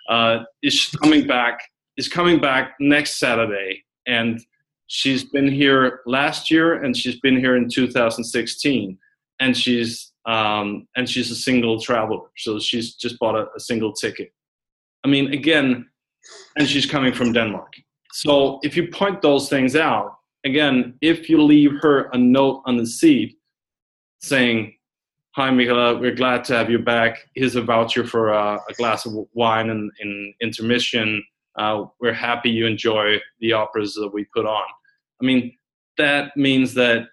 uh, 0.08 0.46
is 0.64 0.96
coming 1.02 1.28
back 1.28 1.60
is 1.98 2.08
coming 2.08 2.40
back 2.40 2.76
next 2.80 3.20
Saturday, 3.20 3.84
and 4.08 4.40
she's 4.88 5.26
been 5.26 5.52
here 5.52 6.00
last 6.06 6.50
year, 6.50 6.84
and 6.84 6.96
she's 6.96 7.20
been 7.20 7.38
here 7.38 7.58
in 7.58 7.68
2016, 7.68 8.98
and 9.42 9.58
she's 9.58 10.11
um, 10.26 10.88
and 10.96 11.10
she's 11.10 11.32
a 11.32 11.36
single 11.36 11.80
traveler, 11.80 12.28
so 12.38 12.60
she's 12.60 12.96
just 12.96 13.18
bought 13.20 13.36
a, 13.36 13.48
a 13.56 13.60
single 13.60 13.94
ticket. 13.94 14.32
I 15.04 15.08
mean, 15.08 15.34
again, 15.34 15.88
and 16.58 16.68
she's 16.68 16.86
coming 16.86 17.14
from 17.14 17.34
Denmark. 17.34 17.74
So 18.14 18.60
if 18.62 18.76
you 18.78 18.88
point 18.88 19.22
those 19.22 19.50
things 19.50 19.76
out, 19.76 20.16
again, 20.46 20.96
if 21.02 21.30
you 21.30 21.42
leave 21.42 21.72
her 21.82 22.10
a 22.14 22.18
note 22.18 22.62
on 22.66 22.78
the 22.78 22.86
seat 22.86 23.38
saying, 24.22 24.76
Hi, 25.36 25.50
Michaela, 25.50 25.98
we're 25.98 26.14
glad 26.14 26.44
to 26.46 26.56
have 26.56 26.70
you 26.70 26.78
back. 26.78 27.18
Here's 27.36 27.56
a 27.56 27.62
voucher 27.62 28.06
for 28.06 28.34
uh, 28.34 28.58
a 28.70 28.74
glass 28.74 29.06
of 29.06 29.14
wine 29.34 29.70
in, 29.70 29.90
in 30.02 30.34
intermission. 30.42 31.24
Uh, 31.58 31.86
we're 32.02 32.14
happy 32.14 32.50
you 32.50 32.68
enjoy 32.68 33.18
the 33.40 33.54
operas 33.54 33.94
that 33.94 34.10
we 34.14 34.26
put 34.36 34.46
on. 34.46 34.66
I 35.22 35.26
mean, 35.26 35.56
that 35.98 36.36
means 36.36 36.74
that 36.74 37.08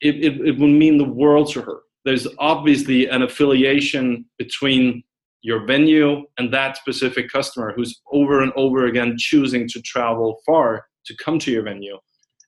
it, 0.00 0.16
it, 0.24 0.40
it 0.40 0.58
mean 0.58 0.96
the 0.96 1.04
world 1.04 1.52
to 1.52 1.60
her 1.60 1.80
there's 2.08 2.26
obviously 2.38 3.06
an 3.06 3.20
affiliation 3.20 4.24
between 4.38 5.02
your 5.42 5.66
venue 5.66 6.24
and 6.38 6.50
that 6.50 6.78
specific 6.78 7.30
customer 7.30 7.74
who's 7.76 8.00
over 8.10 8.40
and 8.40 8.50
over 8.56 8.86
again 8.86 9.14
choosing 9.18 9.68
to 9.68 9.82
travel 9.82 10.40
far 10.46 10.86
to 11.04 11.14
come 11.22 11.38
to 11.38 11.50
your 11.50 11.62
venue. 11.62 11.98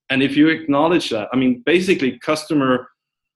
And 0.08 0.22
if 0.22 0.34
you 0.34 0.48
acknowledge 0.48 1.10
that, 1.10 1.28
I 1.34 1.36
mean, 1.36 1.62
basically, 1.66 2.18
customer 2.20 2.88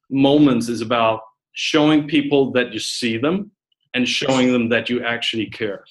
moments 0.09 0.71
is 0.71 0.81
about 0.81 1.21
showing 1.53 2.09
people 2.09 2.53
that 2.53 2.73
you 2.73 2.79
see 2.79 3.19
them 3.19 3.51
and 3.93 4.09
showing 4.09 4.51
them 4.51 4.71
that 4.71 4.89
you 4.89 5.05
actually 5.05 5.51
care. 5.51 5.85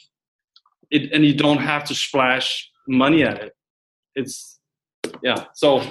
It, 0.90 1.12
and 1.14 1.24
you 1.24 1.36
don't 1.36 1.60
have 1.60 1.84
to 1.84 1.94
splash 1.94 2.72
money 2.88 3.22
at 3.22 3.40
it. 3.40 3.54
It's, 4.16 4.60
yeah. 5.22 5.46
So, 5.54 5.84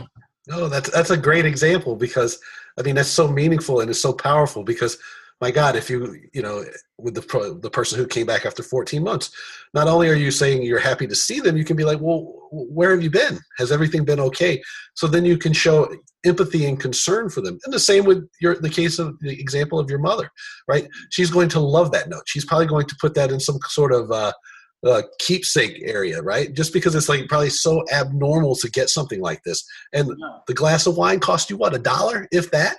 no, 0.48 0.68
that's 0.68 0.90
that's 0.90 1.10
a 1.10 1.16
great 1.16 1.46
example 1.46 1.94
because 1.94 2.40
I 2.78 2.82
mean, 2.82 2.94
that's 2.94 3.08
so 3.08 3.28
meaningful 3.28 3.80
and 3.80 3.90
it's 3.90 4.00
so 4.00 4.12
powerful 4.12 4.64
because, 4.64 4.98
my 5.40 5.50
God, 5.50 5.76
if 5.76 5.90
you, 5.90 6.20
you 6.32 6.42
know, 6.42 6.64
with 6.98 7.14
the 7.14 7.58
the 7.60 7.70
person 7.70 7.98
who 7.98 8.06
came 8.06 8.26
back 8.26 8.46
after 8.46 8.62
14 8.62 9.02
months, 9.02 9.30
not 9.74 9.88
only 9.88 10.08
are 10.08 10.14
you 10.14 10.30
saying 10.30 10.62
you're 10.62 10.78
happy 10.78 11.06
to 11.06 11.14
see 11.14 11.40
them, 11.40 11.56
you 11.56 11.64
can 11.64 11.76
be 11.76 11.84
like, 11.84 12.00
well, 12.00 12.32
where 12.52 12.92
have 12.92 13.02
you 13.02 13.10
been? 13.10 13.38
Has 13.58 13.72
everything 13.72 14.04
been 14.04 14.20
okay? 14.20 14.62
So 14.94 15.06
then 15.06 15.24
you 15.24 15.36
can 15.36 15.52
show 15.52 15.92
empathy 16.24 16.66
and 16.66 16.78
concern 16.78 17.28
for 17.28 17.40
them. 17.40 17.58
And 17.64 17.74
the 17.74 17.80
same 17.80 18.04
with 18.04 18.28
your 18.40 18.56
the 18.56 18.70
case 18.70 18.98
of 18.98 19.18
the 19.20 19.32
example 19.40 19.78
of 19.78 19.90
your 19.90 19.98
mother, 19.98 20.30
right? 20.68 20.86
She's 21.10 21.30
going 21.30 21.48
to 21.50 21.60
love 21.60 21.90
that 21.92 22.08
note. 22.08 22.22
She's 22.26 22.44
probably 22.44 22.66
going 22.66 22.86
to 22.86 22.96
put 23.00 23.14
that 23.14 23.32
in 23.32 23.40
some 23.40 23.58
sort 23.68 23.92
of 23.92 24.10
uh, 24.10 24.32
uh, 24.84 25.02
keepsake 25.18 25.80
area, 25.84 26.20
right? 26.22 26.52
Just 26.52 26.72
because 26.72 26.94
it's 26.94 27.08
like 27.08 27.28
probably 27.28 27.50
so 27.50 27.84
abnormal 27.92 28.56
to 28.56 28.70
get 28.70 28.90
something 28.90 29.20
like 29.20 29.42
this, 29.44 29.64
and 29.92 30.08
yeah. 30.08 30.38
the 30.46 30.54
glass 30.54 30.86
of 30.86 30.96
wine 30.96 31.20
cost 31.20 31.50
you 31.50 31.56
what 31.56 31.74
a 31.74 31.78
dollar, 31.78 32.26
if 32.32 32.50
that. 32.50 32.78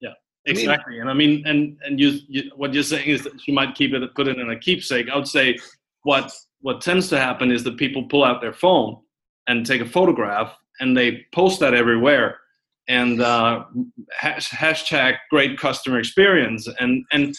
Yeah, 0.00 0.10
exactly. 0.44 1.00
I 1.00 1.04
mean, 1.04 1.06
and 1.06 1.10
I 1.10 1.14
mean, 1.14 1.46
and 1.46 1.78
and 1.84 2.00
you, 2.00 2.18
you, 2.28 2.50
what 2.56 2.74
you're 2.74 2.82
saying 2.82 3.08
is 3.08 3.22
that 3.24 3.46
you 3.46 3.54
might 3.54 3.74
keep 3.74 3.92
it, 3.92 4.14
put 4.14 4.28
it 4.28 4.38
in 4.38 4.50
a 4.50 4.58
keepsake. 4.58 5.08
I 5.08 5.16
would 5.16 5.28
say 5.28 5.58
what 6.02 6.32
what 6.60 6.80
tends 6.80 7.08
to 7.08 7.18
happen 7.18 7.52
is 7.52 7.62
that 7.64 7.76
people 7.76 8.04
pull 8.04 8.24
out 8.24 8.40
their 8.40 8.52
phone 8.52 8.98
and 9.46 9.64
take 9.64 9.80
a 9.80 9.86
photograph, 9.86 10.56
and 10.80 10.96
they 10.96 11.26
post 11.32 11.60
that 11.60 11.74
everywhere, 11.74 12.40
and 12.88 13.22
uh, 13.22 13.64
hashtag 14.20 15.16
great 15.30 15.58
customer 15.58 16.00
experience, 16.00 16.68
and 16.80 17.04
and 17.12 17.36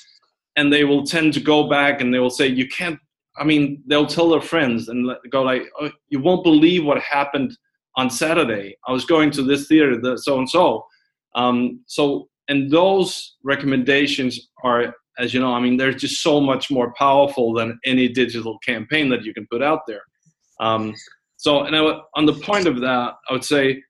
and 0.56 0.74
they 0.74 0.84
will 0.84 1.06
tend 1.06 1.34
to 1.34 1.39
go 1.39 1.70
back 1.70 2.02
and 2.02 2.13
they 2.13 2.20
will 2.20 2.32
say 2.32 2.48
you 2.48 2.67
can't 2.67 3.00
I 3.39 3.43
mean, 3.43 3.84
they'll 3.88 4.08
tell 4.08 4.30
their 4.30 4.41
friends 4.41 4.89
and 4.89 5.10
go 5.32 5.43
like, 5.43 5.63
oh, 5.80 5.91
"You 6.10 6.19
won't 6.19 6.43
believe 6.43 6.84
what 6.84 7.00
happened 7.02 7.58
on 7.95 8.10
Saturday. 8.10 8.78
I 8.88 8.91
was 8.91 9.06
going 9.06 9.32
to 9.32 9.43
this 9.43 9.67
theater, 9.67 10.00
the 10.00 10.17
so 10.17 10.38
and 10.38 10.50
so." 10.50 10.86
So, 11.86 12.30
and 12.47 12.71
those 12.71 13.36
recommendations 13.43 14.50
are, 14.63 14.95
as 15.19 15.34
you 15.34 15.39
know, 15.39 15.54
I 15.54 15.60
mean, 15.60 15.78
they're 15.78 15.93
just 15.93 16.21
so 16.21 16.39
much 16.39 16.71
more 16.71 16.93
powerful 16.97 17.54
than 17.54 17.80
any 17.86 18.08
digital 18.08 18.58
campaign 18.60 19.10
that 19.10 19.23
you 19.23 19.34
can 19.34 19.47
put 19.52 19.62
out 19.62 19.82
there. 19.88 20.02
Um, 20.60 20.93
so, 21.38 21.63
and 21.63 21.76
I, 21.76 22.00
on 22.15 22.26
the 22.26 22.34
point 22.34 22.67
of 22.67 22.80
that, 22.82 23.13
I 23.30 23.34
would 23.34 23.43
say 23.43 23.84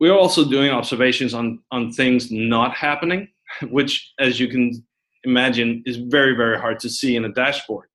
we're 0.00 0.12
also 0.14 0.44
doing 0.44 0.70
observations 0.70 1.32
on 1.32 1.60
on 1.70 1.92
things 1.92 2.30
not 2.30 2.74
happening, 2.74 3.28
which, 3.70 4.12
as 4.18 4.38
you 4.38 4.48
can 4.48 4.84
imagine, 5.24 5.82
is 5.86 5.96
very 5.96 6.34
very 6.36 6.58
hard 6.58 6.78
to 6.80 6.90
see 6.90 7.16
in 7.16 7.24
a 7.24 7.32
dashboard. 7.32 7.88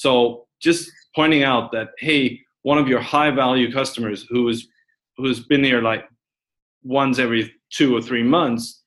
So 0.00 0.46
just 0.62 0.90
pointing 1.14 1.42
out 1.42 1.72
that 1.72 1.90
hey, 1.98 2.40
one 2.62 2.78
of 2.78 2.88
your 2.88 3.00
high 3.00 3.30
value 3.30 3.70
customers 3.70 4.24
who 4.30 4.48
is 4.48 4.66
who's 5.18 5.40
been 5.40 5.62
here 5.62 5.82
like 5.82 6.04
once 6.82 7.18
every 7.18 7.52
two 7.70 7.94
or 7.94 8.00
three 8.00 8.22
months 8.22 8.82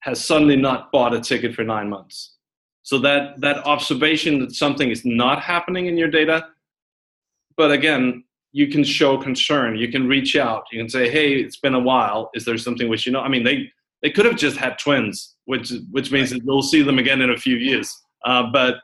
has 0.00 0.22
suddenly 0.22 0.56
not 0.56 0.92
bought 0.92 1.14
a 1.14 1.20
ticket 1.20 1.54
for 1.54 1.64
nine 1.64 1.88
months. 1.88 2.34
So 2.82 2.98
that 2.98 3.40
that 3.40 3.64
observation 3.64 4.38
that 4.40 4.54
something 4.54 4.90
is 4.90 5.02
not 5.06 5.40
happening 5.40 5.86
in 5.86 5.96
your 5.96 6.10
data, 6.10 6.48
but 7.56 7.70
again, 7.72 8.22
you 8.52 8.68
can 8.68 8.84
show 8.84 9.16
concern. 9.16 9.78
You 9.78 9.90
can 9.90 10.06
reach 10.06 10.36
out. 10.36 10.64
You 10.70 10.78
can 10.78 10.90
say, 10.90 11.08
"Hey, 11.08 11.36
it's 11.36 11.56
been 11.56 11.74
a 11.74 11.86
while. 11.90 12.30
Is 12.34 12.44
there 12.44 12.58
something 12.58 12.90
which 12.90 13.06
you 13.06 13.12
know?" 13.12 13.22
I 13.22 13.28
mean, 13.28 13.44
they 13.44 13.72
they 14.02 14.10
could 14.10 14.26
have 14.26 14.36
just 14.36 14.58
had 14.58 14.78
twins, 14.78 15.36
which 15.46 15.72
which 15.90 16.12
means 16.12 16.32
right. 16.32 16.40
that 16.42 16.46
you'll 16.46 16.70
see 16.74 16.82
them 16.82 16.98
again 16.98 17.22
in 17.22 17.30
a 17.30 17.38
few 17.46 17.56
years. 17.56 17.88
Uh, 18.26 18.42
but 18.52 18.74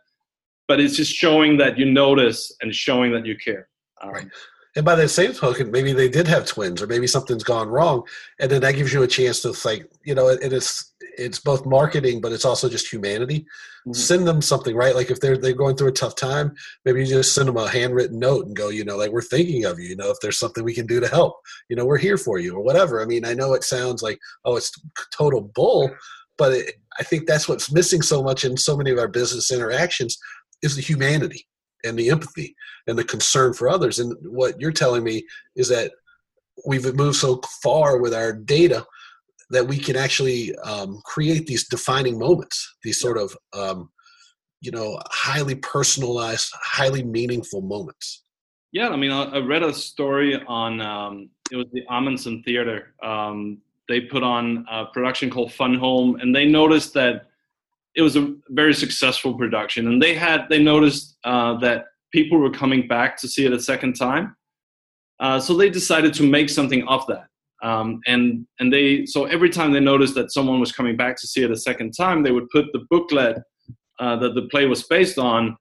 but 0.70 0.78
it's 0.78 0.94
just 0.94 1.12
showing 1.12 1.56
that 1.56 1.76
you 1.76 1.84
notice 1.84 2.54
and 2.62 2.72
showing 2.72 3.10
that 3.10 3.26
you 3.26 3.36
care. 3.36 3.68
Um, 4.00 4.10
right. 4.10 4.28
And 4.76 4.84
by 4.84 4.94
that 4.94 5.08
same 5.08 5.32
token, 5.32 5.72
maybe 5.72 5.92
they 5.92 6.08
did 6.08 6.28
have 6.28 6.46
twins, 6.46 6.80
or 6.80 6.86
maybe 6.86 7.08
something's 7.08 7.42
gone 7.42 7.68
wrong, 7.68 8.04
and 8.38 8.48
then 8.48 8.60
that 8.60 8.76
gives 8.76 8.92
you 8.92 9.02
a 9.02 9.08
chance 9.08 9.40
to 9.40 9.52
like, 9.64 9.90
you 10.04 10.14
know, 10.14 10.28
it, 10.28 10.52
it's 10.52 10.92
it's 11.18 11.40
both 11.40 11.66
marketing, 11.66 12.20
but 12.20 12.30
it's 12.30 12.44
also 12.44 12.68
just 12.68 12.86
humanity. 12.86 13.40
Mm-hmm. 13.40 13.94
Send 13.94 14.28
them 14.28 14.40
something, 14.40 14.76
right? 14.76 14.94
Like 14.94 15.10
if 15.10 15.18
they're 15.18 15.36
they're 15.36 15.54
going 15.54 15.74
through 15.74 15.88
a 15.88 16.02
tough 16.02 16.14
time, 16.14 16.54
maybe 16.84 17.00
you 17.00 17.06
just 17.06 17.34
send 17.34 17.48
them 17.48 17.56
a 17.56 17.68
handwritten 17.68 18.20
note 18.20 18.46
and 18.46 18.54
go, 18.54 18.68
you 18.68 18.84
know, 18.84 18.96
like 18.96 19.10
we're 19.10 19.22
thinking 19.22 19.64
of 19.64 19.80
you. 19.80 19.88
You 19.88 19.96
know, 19.96 20.10
if 20.10 20.18
there's 20.22 20.38
something 20.38 20.62
we 20.62 20.72
can 20.72 20.86
do 20.86 21.00
to 21.00 21.08
help, 21.08 21.34
you 21.68 21.74
know, 21.74 21.84
we're 21.84 21.98
here 21.98 22.16
for 22.16 22.38
you, 22.38 22.54
or 22.54 22.62
whatever. 22.62 23.02
I 23.02 23.06
mean, 23.06 23.24
I 23.24 23.34
know 23.34 23.54
it 23.54 23.64
sounds 23.64 24.04
like 24.04 24.20
oh, 24.44 24.56
it's 24.56 24.70
total 25.12 25.50
bull, 25.52 25.90
but 26.38 26.52
it, 26.52 26.74
I 27.00 27.02
think 27.02 27.26
that's 27.26 27.48
what's 27.48 27.72
missing 27.72 28.02
so 28.02 28.22
much 28.22 28.44
in 28.44 28.56
so 28.56 28.76
many 28.76 28.90
of 28.90 28.98
our 28.98 29.08
business 29.08 29.50
interactions 29.50 30.18
is 30.62 30.76
the 30.76 30.82
humanity 30.82 31.46
and 31.84 31.98
the 31.98 32.10
empathy 32.10 32.54
and 32.86 32.98
the 32.98 33.04
concern 33.04 33.52
for 33.52 33.68
others. 33.68 33.98
And 33.98 34.14
what 34.22 34.60
you're 34.60 34.72
telling 34.72 35.04
me 35.04 35.24
is 35.56 35.68
that 35.68 35.92
we've 36.66 36.94
moved 36.94 37.16
so 37.16 37.40
far 37.62 37.98
with 37.98 38.14
our 38.14 38.32
data 38.32 38.84
that 39.50 39.66
we 39.66 39.78
can 39.78 39.96
actually 39.96 40.54
um, 40.58 41.00
create 41.04 41.46
these 41.46 41.68
defining 41.68 42.18
moments, 42.18 42.76
these 42.84 43.00
sort 43.00 43.18
of, 43.18 43.36
um, 43.52 43.90
you 44.60 44.70
know, 44.70 44.98
highly 45.10 45.56
personalized, 45.56 46.52
highly 46.62 47.02
meaningful 47.02 47.60
moments. 47.62 48.24
Yeah, 48.72 48.90
I 48.90 48.96
mean, 48.96 49.10
I, 49.10 49.38
read 49.38 49.64
a 49.64 49.74
story 49.74 50.40
on 50.46 50.80
um, 50.80 51.30
it 51.50 51.56
was 51.56 51.66
the 51.72 51.82
Amundsen 51.90 52.42
Theater. 52.44 52.94
Um, 53.02 53.58
they 53.88 54.02
put 54.02 54.22
on 54.22 54.64
a 54.70 54.86
production 54.86 55.30
called 55.30 55.52
Fun 55.52 55.74
Home, 55.74 56.20
and 56.20 56.34
they 56.34 56.46
noticed 56.46 56.94
that 56.94 57.29
it 57.94 58.02
was 58.02 58.16
a 58.16 58.34
very 58.50 58.74
successful 58.74 59.34
production, 59.34 59.88
and 59.88 60.02
they 60.02 60.14
had 60.14 60.46
they 60.48 60.62
noticed 60.62 61.16
uh, 61.24 61.58
that 61.58 61.86
people 62.12 62.38
were 62.38 62.50
coming 62.50 62.86
back 62.86 63.16
to 63.18 63.28
see 63.28 63.44
it 63.44 63.52
a 63.52 63.60
second 63.60 63.94
time, 63.94 64.36
uh, 65.20 65.40
so 65.40 65.56
they 65.56 65.70
decided 65.70 66.14
to 66.14 66.22
make 66.22 66.48
something 66.50 66.86
of 66.88 67.06
that. 67.06 67.26
Um, 67.62 68.00
and 68.06 68.46
and 68.58 68.72
they 68.72 69.04
so 69.06 69.26
every 69.26 69.50
time 69.50 69.72
they 69.72 69.80
noticed 69.80 70.14
that 70.14 70.32
someone 70.32 70.60
was 70.60 70.72
coming 70.72 70.96
back 70.96 71.16
to 71.20 71.26
see 71.26 71.42
it 71.42 71.50
a 71.50 71.56
second 71.56 71.92
time, 71.92 72.22
they 72.22 72.32
would 72.32 72.48
put 72.50 72.66
the 72.72 72.86
booklet 72.88 73.38
uh, 73.98 74.16
that 74.16 74.34
the 74.34 74.48
play 74.50 74.66
was 74.66 74.84
based 74.84 75.18
on 75.18 75.56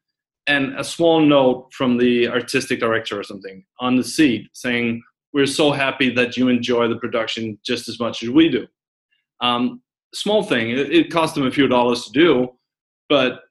and 0.48 0.80
a 0.80 0.84
small 0.84 1.20
note 1.20 1.70
from 1.74 1.98
the 1.98 2.28
artistic 2.28 2.80
director 2.80 3.20
or 3.20 3.24
something 3.24 3.64
on 3.80 3.96
the 3.98 4.04
seat 4.04 4.50
saying, 4.54 5.02
"We're 5.34 5.46
so 5.46 5.72
happy 5.72 6.10
that 6.16 6.38
you 6.38 6.48
enjoy 6.48 6.88
the 6.88 6.98
production 6.98 7.60
just 7.66 7.90
as 7.90 8.00
much 8.00 8.24
as 8.24 8.30
we 8.30 8.50
do." 8.50 8.66
Um, 9.42 9.82
small 10.14 10.44
thing. 10.44 10.72
It, 10.72 10.92
it 10.92 11.12
cost 11.12 11.36
them 11.36 11.46
a 11.46 11.52
few 11.52 11.68
dollars 11.68 12.06
to 12.06 12.12
do, 12.12 12.50
but 13.08 13.42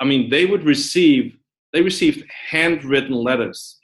I 0.00 0.04
mean, 0.04 0.30
they 0.30 0.46
would 0.46 0.64
receive 0.64 1.36
they 1.72 1.82
received 1.82 2.24
handwritten 2.50 3.14
letters, 3.14 3.78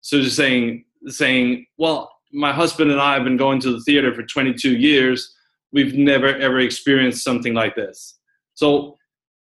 so 0.00 0.20
just 0.20 0.36
saying 0.36 0.84
saying, 1.06 1.66
well, 1.78 2.12
my 2.32 2.52
husband 2.52 2.90
and 2.90 3.00
I 3.00 3.14
have 3.14 3.24
been 3.24 3.36
going 3.36 3.60
to 3.60 3.72
the 3.72 3.80
theater 3.80 4.14
for 4.14 4.22
22 4.22 4.76
years. 4.76 5.34
We've 5.72 5.94
never 5.94 6.26
ever 6.26 6.60
experienced 6.60 7.24
something 7.24 7.54
like 7.54 7.74
this. 7.74 8.18
So 8.54 8.98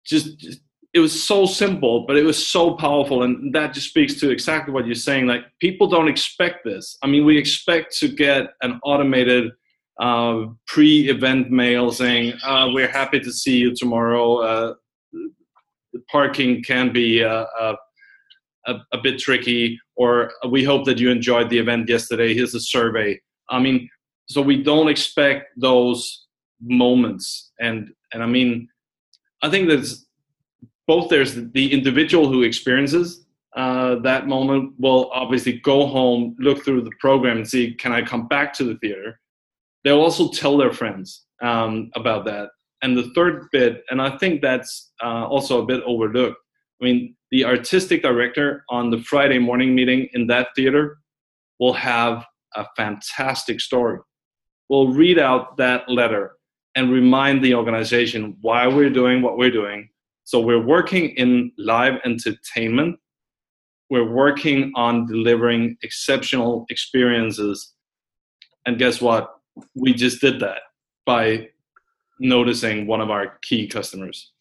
just, 0.05 0.39
just 0.39 0.61
it 0.93 0.99
was 0.99 1.23
so 1.23 1.47
simple, 1.47 2.05
but 2.07 2.17
it 2.17 2.25
was 2.25 2.45
so 2.45 2.75
powerful, 2.75 3.23
and 3.23 3.55
that 3.55 3.75
just 3.75 3.89
speaks 3.89 4.15
to 4.21 4.31
exactly 4.31 4.75
what 4.75 4.87
you're 4.87 4.95
saying. 4.97 5.27
Like 5.27 5.43
people 5.61 5.87
don't 5.87 6.09
expect 6.09 6.65
this. 6.65 6.99
I 7.03 7.07
mean, 7.07 7.25
we 7.25 7.39
expect 7.39 7.97
to 7.99 8.09
get 8.09 8.49
an 8.63 8.81
automated 8.83 9.53
uh, 10.01 10.47
pre-event 10.67 11.51
mail 11.51 11.93
saying 11.93 12.33
uh, 12.45 12.69
we're 12.73 12.89
happy 12.89 13.21
to 13.21 13.33
see 13.33 13.59
you 13.59 13.75
tomorrow. 13.75 14.37
Uh, 14.39 14.75
parking 16.11 16.63
can 16.63 16.93
be 16.93 17.23
uh, 17.23 17.45
uh, 17.59 17.77
a, 18.67 18.75
a, 18.93 18.99
bit 18.99 19.19
tricky, 19.19 19.79
or 19.97 20.33
we 20.49 20.65
hope 20.65 20.87
that 20.87 20.99
you 20.99 21.11
enjoyed 21.11 21.51
the 21.51 21.59
event 21.59 21.89
yesterday. 21.89 22.35
Here's 22.35 22.55
a 22.55 22.61
survey. 22.61 23.21
I 23.51 23.59
mean, 23.59 23.89
so 24.27 24.41
we 24.41 24.63
don't 24.63 24.89
expect 24.89 25.49
those 25.57 26.27
moments, 26.63 27.53
and 27.61 27.91
and 28.13 28.23
I 28.23 28.27
mean, 28.27 28.69
I 29.43 29.51
think 29.51 29.69
there's 29.69 30.07
both 30.87 31.11
there's 31.11 31.35
the 31.35 31.73
individual 31.73 32.29
who 32.29 32.43
experiences 32.43 33.27
uh, 33.57 33.97
that 33.97 34.29
moment 34.29 34.73
will 34.79 35.11
obviously 35.13 35.55
go 35.61 35.87
home, 35.87 36.37
look 36.39 36.65
through 36.65 36.83
the 36.83 36.93
program, 37.01 37.39
and 37.39 37.49
see 37.49 37.75
can 37.75 37.93
I 37.93 38.03
come 38.03 38.29
back 38.29 38.53
to 38.55 38.65
the 38.65 38.77
theater. 38.79 39.21
They'll 39.85 40.01
also 40.01 40.31
tell 40.31 40.57
their 40.57 40.73
friends 40.73 41.25
um, 41.43 41.91
about 41.95 42.25
that. 42.27 42.51
And 42.83 42.97
the 42.97 43.11
third 43.15 43.47
bit, 43.53 43.83
and 43.91 44.01
I 44.01 44.17
think 44.19 44.41
that's 44.41 44.93
uh, 45.03 45.27
also 45.27 45.63
a 45.63 45.67
bit 45.67 45.83
overlooked. 45.85 46.37
I 46.81 46.85
mean, 46.85 47.15
the 47.31 47.45
artistic 47.45 48.03
director 48.03 48.65
on 48.71 48.91
the 48.91 49.03
Friday 49.03 49.39
morning 49.39 49.75
meeting 49.75 50.09
in 50.15 50.27
that 50.29 50.49
theater 50.57 50.99
will 51.59 51.75
have 51.75 52.25
a 52.57 52.65
fantastic 52.77 53.61
story. 53.61 53.99
We'll 54.69 54.89
read 54.89 55.19
out 55.19 55.57
that 55.59 55.89
letter 55.89 56.33
and 56.75 56.91
remind 56.91 57.45
the 57.45 57.55
organization 57.55 58.37
why 58.41 58.67
we're 58.67 58.91
doing 58.91 59.21
what 59.21 59.37
we're 59.37 59.51
doing, 59.51 59.89
so 60.25 60.41
we're 60.41 60.65
working 60.65 61.11
in 61.11 61.53
live 61.59 61.95
entertainment. 62.05 62.97
We're 63.91 64.09
working 64.09 64.73
on 64.77 65.07
delivering 65.07 65.77
exceptional 65.83 66.67
experiences. 66.71 67.75
And 68.65 68.79
guess 68.79 69.01
what? 69.01 69.29
We 69.75 69.93
just 69.95 70.21
did 70.21 70.41
that 70.41 70.63
by 71.07 71.49
noticing 72.19 72.87
one 72.87 73.01
of 73.01 73.11
our 73.11 73.39
key 73.43 73.67
customers. 73.67 74.33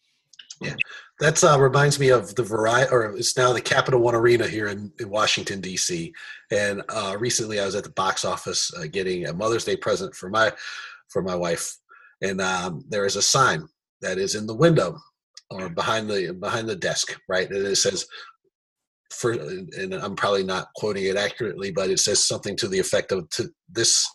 Yeah, 0.60 0.74
that 1.20 1.42
uh, 1.42 1.58
reminds 1.58 1.98
me 1.98 2.10
of 2.10 2.34
the 2.34 2.42
Verizon, 2.42 2.92
or 2.92 3.16
it's 3.16 3.36
now 3.36 3.52
the 3.52 3.62
Capital 3.62 4.00
One 4.00 4.14
Arena 4.14 4.46
here 4.46 4.68
in, 4.68 4.92
in 5.00 5.08
Washington 5.08 5.60
D.C. 5.60 6.12
And 6.50 6.82
uh, 6.90 7.16
recently, 7.18 7.58
I 7.58 7.64
was 7.64 7.74
at 7.74 7.84
the 7.84 7.90
box 7.90 8.24
office 8.24 8.70
uh, 8.74 8.86
getting 8.90 9.26
a 9.26 9.32
Mother's 9.32 9.64
Day 9.64 9.76
present 9.76 10.14
for 10.14 10.28
my 10.28 10.52
for 11.08 11.22
my 11.22 11.34
wife, 11.34 11.78
and 12.20 12.40
um, 12.40 12.84
there 12.88 13.06
is 13.06 13.16
a 13.16 13.22
sign 13.22 13.66
that 14.02 14.18
is 14.18 14.34
in 14.34 14.46
the 14.46 14.54
window 14.54 14.98
or 15.50 15.68
behind 15.68 16.08
the 16.08 16.32
behind 16.34 16.68
the 16.68 16.76
desk, 16.76 17.18
right? 17.28 17.50
And 17.50 17.66
it 17.66 17.76
says 17.76 18.06
for 19.10 19.32
and 19.32 19.94
I'm 19.94 20.16
probably 20.16 20.44
not 20.44 20.68
quoting 20.76 21.04
it 21.04 21.16
accurately, 21.16 21.70
but 21.72 21.90
it 21.90 21.98
says 21.98 22.24
something 22.24 22.56
to 22.56 22.68
the 22.68 22.78
effect 22.78 23.12
of 23.12 23.28
to 23.30 23.50
this 23.68 24.06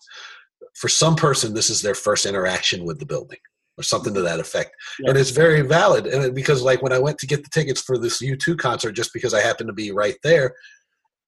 for 0.74 0.90
some 0.90 1.16
person 1.16 1.54
this 1.54 1.70
is 1.70 1.82
their 1.82 1.96
first 1.96 2.26
interaction 2.26 2.86
with 2.86 3.00
the 3.00 3.06
building 3.06 3.40
or 3.78 3.84
something 3.84 4.14
to 4.14 4.22
that 4.22 4.40
effect. 4.40 4.72
Yeah. 5.00 5.10
And 5.10 5.20
it's 5.20 5.32
very 5.32 5.62
valid 5.62 6.08
and 6.08 6.34
because 6.34 6.62
like 6.62 6.82
when 6.82 6.94
I 6.94 7.00
went 7.00 7.18
to 7.20 7.28
get 7.28 7.44
the 7.44 7.50
tickets 7.50 7.82
for 7.82 7.98
this 7.98 8.22
U2 8.22 8.58
concert 8.58 8.94
just 8.94 9.14
because 9.14 9.34
I 9.34 9.42
happened 9.42 9.68
to 9.68 9.74
be 9.74 9.92
right 9.92 10.16
there, 10.24 10.56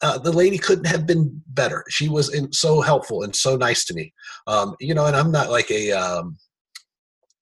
uh, 0.02 0.18
the 0.18 0.32
lady 0.32 0.58
couldn't 0.58 0.86
have 0.86 1.08
been 1.08 1.42
better. 1.48 1.84
She 1.90 2.08
was 2.08 2.34
in, 2.34 2.54
so 2.54 2.82
helpful 2.82 3.24
and 3.24 3.36
so 3.36 3.58
nice 3.58 3.84
to 3.86 3.94
me. 3.94 4.14
Um, 4.46 4.76
you 4.80 4.94
know, 4.94 5.08
and 5.08 5.16
I'm 5.16 5.32
not 5.32 5.50
like 5.50 5.72
a 5.72 5.92
um, 5.92 6.38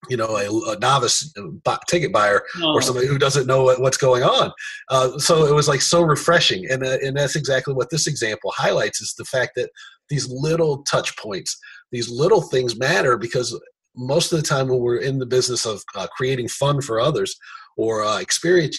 you 0.09 0.17
know 0.17 0.37
a, 0.37 0.71
a 0.71 0.79
novice 0.79 1.33
uh, 1.37 1.77
ticket 1.87 2.11
buyer 2.11 2.43
or 2.63 2.81
somebody 2.81 3.07
who 3.07 3.17
doesn't 3.17 3.47
know 3.47 3.63
what, 3.63 3.81
what's 3.81 3.97
going 3.97 4.23
on 4.23 4.51
uh, 4.89 5.17
so 5.17 5.45
it 5.45 5.53
was 5.53 5.67
like 5.67 5.81
so 5.81 6.01
refreshing 6.03 6.69
and 6.69 6.83
uh, 6.83 6.97
and 7.03 7.17
that's 7.17 7.35
exactly 7.35 7.73
what 7.73 7.89
this 7.89 8.07
example 8.07 8.51
highlights 8.55 9.01
is 9.01 9.13
the 9.17 9.25
fact 9.25 9.53
that 9.55 9.69
these 10.09 10.29
little 10.29 10.83
touch 10.83 11.17
points 11.17 11.57
these 11.91 12.09
little 12.09 12.41
things 12.41 12.77
matter 12.77 13.17
because 13.17 13.59
most 13.95 14.31
of 14.31 14.41
the 14.41 14.47
time 14.47 14.67
when 14.67 14.79
we're 14.79 14.97
in 14.97 15.19
the 15.19 15.25
business 15.25 15.65
of 15.65 15.81
uh, 15.95 16.07
creating 16.15 16.47
fun 16.47 16.81
for 16.81 16.99
others 16.99 17.35
or 17.77 18.03
uh, 18.03 18.19
experience 18.19 18.77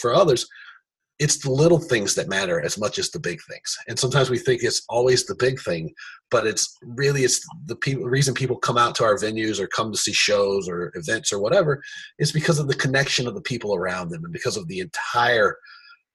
for 0.00 0.14
others 0.14 0.46
it's 1.20 1.38
the 1.38 1.50
little 1.50 1.78
things 1.78 2.16
that 2.16 2.28
matter 2.28 2.60
as 2.60 2.76
much 2.76 2.98
as 2.98 3.08
the 3.10 3.20
big 3.20 3.38
things. 3.48 3.76
And 3.86 3.96
sometimes 3.96 4.30
we 4.30 4.38
think 4.38 4.64
it's 4.64 4.82
always 4.88 5.24
the 5.24 5.36
big 5.36 5.60
thing 5.60 5.94
but 6.34 6.48
it's 6.48 6.76
really 6.82 7.22
it's 7.22 7.40
the 7.66 7.76
people, 7.76 8.02
reason 8.04 8.34
people 8.34 8.56
come 8.56 8.76
out 8.76 8.96
to 8.96 9.04
our 9.04 9.14
venues 9.14 9.60
or 9.60 9.68
come 9.68 9.92
to 9.92 9.98
see 9.98 10.12
shows 10.12 10.68
or 10.68 10.90
events 10.96 11.32
or 11.32 11.38
whatever 11.38 11.80
is 12.18 12.32
because 12.32 12.58
of 12.58 12.66
the 12.66 12.74
connection 12.74 13.28
of 13.28 13.36
the 13.36 13.40
people 13.42 13.72
around 13.72 14.08
them 14.08 14.24
and 14.24 14.32
because 14.32 14.56
of 14.56 14.66
the 14.66 14.80
entire 14.80 15.56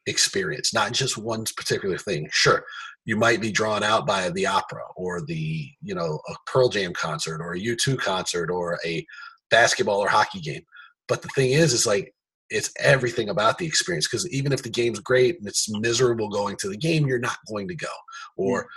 experience 0.07 0.73
not 0.73 0.91
just 0.91 1.17
one 1.17 1.45
particular 1.55 1.97
thing. 1.97 2.27
Sure 2.31 2.63
you 3.09 3.15
might 3.15 3.41
be 3.41 3.51
drawn 3.51 3.81
out 3.81 4.05
by 4.05 4.29
the 4.29 4.45
opera 4.45 4.83
or 4.95 5.21
the 5.25 5.67
you 5.81 5.95
know 5.95 6.19
a 6.29 6.35
pearl 6.45 6.69
jam 6.69 6.93
concert 6.93 7.41
or 7.41 7.53
a 7.53 7.59
u2 7.59 7.97
concert 7.97 8.51
or 8.51 8.77
a 8.85 9.03
basketball 9.49 9.99
or 9.99 10.07
hockey 10.07 10.39
game. 10.39 10.61
But 11.07 11.23
the 11.23 11.29
thing 11.29 11.51
is 11.51 11.73
is 11.73 11.87
like 11.87 12.13
it's 12.51 12.71
everything 12.79 13.29
about 13.29 13.57
the 13.57 13.65
experience 13.65 14.07
because 14.07 14.29
even 14.31 14.51
if 14.51 14.61
the 14.61 14.69
game's 14.69 14.99
great 14.99 15.39
and 15.39 15.47
it's 15.47 15.67
miserable 15.69 16.29
going 16.29 16.55
to 16.57 16.69
the 16.69 16.77
game 16.77 17.07
you're 17.07 17.17
not 17.17 17.37
going 17.47 17.67
to 17.67 17.75
go. 17.75 17.87
Or 18.37 18.67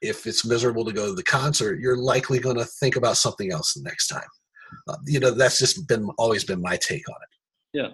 if 0.00 0.26
it's 0.26 0.44
miserable 0.44 0.86
to 0.86 0.92
go 0.92 1.08
to 1.08 1.14
the 1.14 1.22
concert 1.22 1.78
you're 1.78 1.98
likely 1.98 2.38
going 2.38 2.56
to 2.56 2.64
think 2.64 2.96
about 2.96 3.18
something 3.18 3.52
else 3.52 3.74
the 3.74 3.82
next 3.82 4.06
time. 4.06 4.30
Uh, 4.88 4.96
you 5.06 5.20
know 5.20 5.32
that's 5.32 5.58
just 5.58 5.86
been 5.86 6.08
always 6.16 6.44
been 6.44 6.62
my 6.62 6.78
take 6.78 7.06
on 7.10 7.16
it. 7.16 7.78
Yeah 7.78 7.88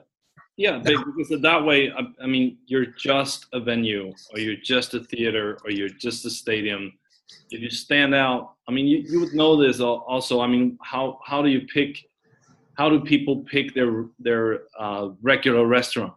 yeah 0.58 0.78
because 0.78 1.40
that 1.40 1.64
way 1.64 1.90
I, 1.90 2.02
I 2.22 2.26
mean 2.26 2.58
you're 2.66 2.90
just 3.08 3.46
a 3.54 3.60
venue 3.60 4.12
or 4.32 4.38
you're 4.38 4.62
just 4.62 4.92
a 4.94 5.00
theater 5.00 5.58
or 5.64 5.70
you're 5.70 5.88
just 5.88 6.26
a 6.26 6.30
stadium 6.30 6.92
if 7.50 7.60
you 7.60 7.70
stand 7.70 8.14
out 8.14 8.54
i 8.68 8.72
mean 8.72 8.86
you, 8.86 8.98
you 9.08 9.20
would 9.20 9.34
know 9.34 9.56
this 9.56 9.80
also 9.80 10.40
i 10.40 10.46
mean 10.46 10.78
how 10.82 11.18
how 11.24 11.40
do 11.40 11.48
you 11.48 11.62
pick 11.72 12.08
how 12.78 12.88
do 12.88 13.00
people 13.00 13.44
pick 13.50 13.74
their 13.74 14.06
their 14.20 14.62
uh, 14.78 15.08
regular 15.20 15.66
restaurant? 15.66 16.14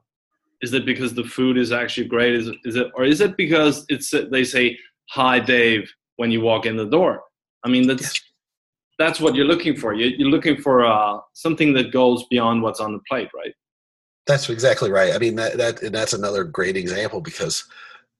Is 0.61 0.73
it 0.73 0.85
because 0.85 1.13
the 1.15 1.23
food 1.23 1.57
is 1.57 1.71
actually 1.71 2.07
great? 2.07 2.35
Is 2.35 2.47
it, 2.47 2.55
is 2.63 2.75
it 2.75 2.87
or 2.93 3.03
is 3.03 3.19
it 3.19 3.35
because 3.35 3.83
it's 3.89 4.13
they 4.31 4.43
say 4.43 4.77
hi 5.09 5.39
Dave 5.39 5.91
when 6.17 6.29
you 6.31 6.41
walk 6.41 6.67
in 6.67 6.77
the 6.77 6.85
door? 6.85 7.23
I 7.65 7.69
mean 7.69 7.87
that's 7.87 8.21
that's 8.99 9.19
what 9.19 9.33
you're 9.33 9.51
looking 9.53 9.75
for. 9.75 9.93
You're 9.95 10.29
looking 10.29 10.61
for 10.61 10.85
uh, 10.85 11.17
something 11.33 11.73
that 11.73 11.91
goes 11.91 12.25
beyond 12.29 12.61
what's 12.61 12.79
on 12.79 12.93
the 12.93 13.01
plate, 13.09 13.29
right? 13.35 13.53
That's 14.31 14.49
exactly 14.49 14.89
right. 14.89 15.13
I 15.13 15.17
mean 15.17 15.35
that 15.35 15.57
that 15.57 15.91
that's 15.91 16.13
another 16.13 16.45
great 16.45 16.77
example 16.77 17.19
because 17.19 17.65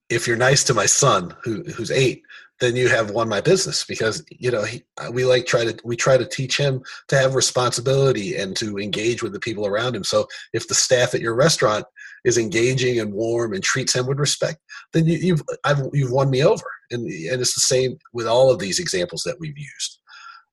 if 0.10 0.28
you're 0.28 0.36
nice 0.36 0.62
to 0.66 0.74
my 0.74 0.86
son 0.86 1.34
who 1.42 1.64
who's 1.64 1.90
eight, 1.90 2.24
then 2.60 2.76
you 2.76 2.90
have 2.90 3.12
won 3.12 3.30
my 3.30 3.40
business 3.40 3.86
because 3.86 4.22
you 4.30 4.52
know 4.52 4.64
he, 4.64 4.84
we 5.14 5.24
like 5.24 5.46
try 5.46 5.64
to 5.64 5.80
we 5.86 5.96
try 5.96 6.18
to 6.18 6.26
teach 6.26 6.58
him 6.58 6.84
to 7.08 7.18
have 7.18 7.34
responsibility 7.34 8.36
and 8.36 8.58
to 8.58 8.78
engage 8.78 9.24
with 9.24 9.32
the 9.32 9.40
people 9.40 9.66
around 9.66 9.96
him. 9.96 10.04
So 10.04 10.28
if 10.52 10.68
the 10.68 10.76
staff 10.76 11.16
at 11.16 11.22
your 11.22 11.34
restaurant 11.34 11.86
is 12.26 12.38
engaging 12.38 13.00
and 13.00 13.14
warm 13.14 13.54
and 13.54 13.64
treats 13.64 13.96
him 13.96 14.06
with 14.06 14.20
respect 14.20 14.60
then 14.92 15.08
you, 15.08 15.18
you've 15.18 15.44
I've, 15.64 15.82
you've 15.94 16.12
won 16.12 16.30
me 16.30 16.44
over. 16.44 16.66
And 16.92 17.06
and 17.06 17.40
it's 17.40 17.56
the 17.56 17.62
same 17.62 17.98
with 18.12 18.28
all 18.28 18.52
of 18.52 18.60
these 18.60 18.80
examples 18.80 19.24
that 19.26 19.40
we've 19.40 19.58
used. 19.58 20.00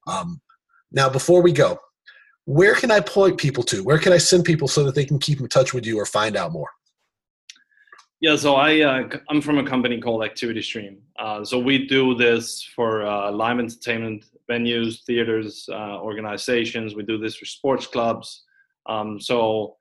Um, 0.06 0.40
now 0.92 1.08
before 1.08 1.42
we 1.42 1.50
go 1.50 1.80
where 2.48 2.74
can 2.74 2.90
i 2.90 2.98
point 2.98 3.36
people 3.36 3.62
to 3.62 3.84
where 3.84 3.98
can 3.98 4.12
i 4.12 4.18
send 4.18 4.44
people 4.44 4.66
so 4.66 4.82
that 4.82 4.94
they 4.94 5.04
can 5.04 5.18
keep 5.18 5.38
in 5.40 5.48
touch 5.48 5.74
with 5.74 5.84
you 5.84 5.98
or 5.98 6.06
find 6.06 6.34
out 6.34 6.50
more 6.50 6.70
yeah, 8.20 8.34
so 8.34 8.56
I 8.56 8.80
uh, 8.80 9.08
I'm 9.28 9.40
from 9.40 9.58
a 9.58 9.64
company 9.64 10.00
called 10.00 10.24
Activity 10.24 10.60
Stream. 10.60 10.98
Uh, 11.20 11.44
so 11.44 11.56
we 11.56 11.86
do 11.86 12.16
this 12.16 12.68
for 12.74 13.06
uh, 13.06 13.30
live 13.30 13.60
entertainment 13.60 14.24
venues, 14.50 15.04
theaters, 15.04 15.68
uh, 15.70 16.00
organizations. 16.00 16.96
We 16.96 17.04
do 17.04 17.16
this 17.16 17.36
for 17.36 17.44
sports 17.44 17.86
clubs. 17.86 18.42
Um, 18.86 19.20
so 19.20 19.76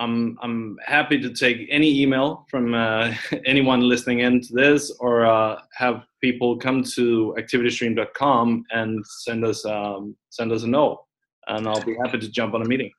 I'm 0.00 0.36
I'm 0.42 0.76
happy 0.84 1.20
to 1.20 1.32
take 1.32 1.68
any 1.70 2.02
email 2.02 2.46
from 2.50 2.74
uh, 2.74 3.14
anyone 3.46 3.88
listening 3.88 4.20
in 4.20 4.40
to 4.40 4.52
this, 4.54 4.90
or 4.98 5.24
uh, 5.26 5.60
have 5.74 6.02
people 6.20 6.56
come 6.56 6.82
to 6.94 7.32
activitystream.com 7.38 8.64
and 8.72 9.06
send 9.06 9.44
us 9.44 9.64
um, 9.64 10.16
send 10.30 10.50
us 10.50 10.64
a 10.64 10.68
note, 10.68 10.98
and 11.48 11.68
I'll 11.68 11.84
be 11.84 11.96
happy 12.04 12.18
to 12.18 12.28
jump 12.28 12.54
on 12.54 12.62
a 12.62 12.64
meeting. 12.64 12.90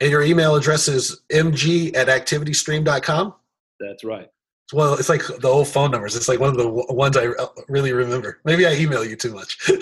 And 0.00 0.10
your 0.10 0.22
email 0.22 0.56
address 0.56 0.88
is 0.88 1.20
mg 1.30 1.96
at 1.96 2.08
activitystream.com. 2.08 3.34
That's 3.78 4.04
right. 4.04 4.28
Well, 4.72 4.94
it's 4.94 5.08
like 5.08 5.22
the 5.26 5.48
old 5.48 5.68
phone 5.68 5.90
numbers. 5.90 6.14
It's 6.14 6.28
like 6.28 6.38
one 6.38 6.50
of 6.50 6.56
the 6.56 6.68
ones 6.68 7.16
I 7.16 7.28
really 7.68 7.92
remember. 7.92 8.40
Maybe 8.44 8.66
I 8.66 8.74
email 8.74 9.04
you 9.04 9.16
too 9.16 9.34
much. 9.34 9.58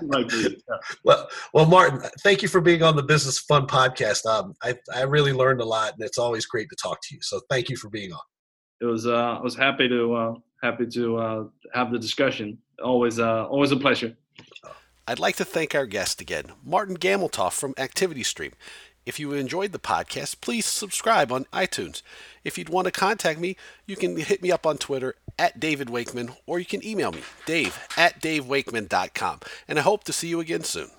well, 1.04 1.28
well, 1.54 1.66
Martin, 1.66 2.02
thank 2.22 2.42
you 2.42 2.48
for 2.48 2.60
being 2.60 2.82
on 2.82 2.96
the 2.96 3.02
Business 3.02 3.38
Fun 3.38 3.66
podcast. 3.66 4.26
Um, 4.26 4.54
I 4.62 4.74
I 4.94 5.02
really 5.02 5.32
learned 5.32 5.60
a 5.60 5.64
lot, 5.64 5.94
and 5.94 6.02
it's 6.02 6.18
always 6.18 6.46
great 6.46 6.68
to 6.70 6.76
talk 6.76 6.98
to 7.02 7.14
you. 7.14 7.22
So 7.22 7.40
thank 7.48 7.68
you 7.68 7.76
for 7.76 7.88
being 7.88 8.12
on. 8.12 8.20
It 8.80 8.86
was 8.86 9.06
uh, 9.06 9.38
I 9.38 9.40
was 9.40 9.56
happy 9.56 9.88
to 9.88 10.14
uh, 10.14 10.34
happy 10.62 10.86
to 10.86 11.16
uh, 11.16 11.44
have 11.72 11.90
the 11.90 11.98
discussion. 11.98 12.58
Always 12.82 13.18
uh, 13.18 13.46
always 13.46 13.72
a 13.72 13.76
pleasure. 13.76 14.14
I'd 15.10 15.18
like 15.18 15.34
to 15.38 15.44
thank 15.44 15.74
our 15.74 15.86
guest 15.86 16.20
again, 16.20 16.52
Martin 16.64 16.96
Gameltoft 16.96 17.54
from 17.54 17.74
Activity 17.76 18.22
Stream. 18.22 18.52
If 19.04 19.18
you 19.18 19.32
enjoyed 19.32 19.72
the 19.72 19.80
podcast, 19.80 20.40
please 20.40 20.66
subscribe 20.66 21.32
on 21.32 21.46
iTunes. 21.52 22.02
If 22.44 22.56
you'd 22.56 22.68
want 22.68 22.84
to 22.84 22.92
contact 22.92 23.40
me, 23.40 23.56
you 23.86 23.96
can 23.96 24.16
hit 24.16 24.40
me 24.40 24.52
up 24.52 24.64
on 24.64 24.78
Twitter 24.78 25.16
at 25.36 25.58
David 25.58 25.90
Wakeman 25.90 26.34
or 26.46 26.60
you 26.60 26.64
can 26.64 26.86
email 26.86 27.10
me, 27.10 27.22
dave 27.44 27.76
at 27.96 28.22
davewakeman.com. 28.22 29.40
And 29.66 29.80
I 29.80 29.82
hope 29.82 30.04
to 30.04 30.12
see 30.12 30.28
you 30.28 30.38
again 30.38 30.62
soon. 30.62 30.92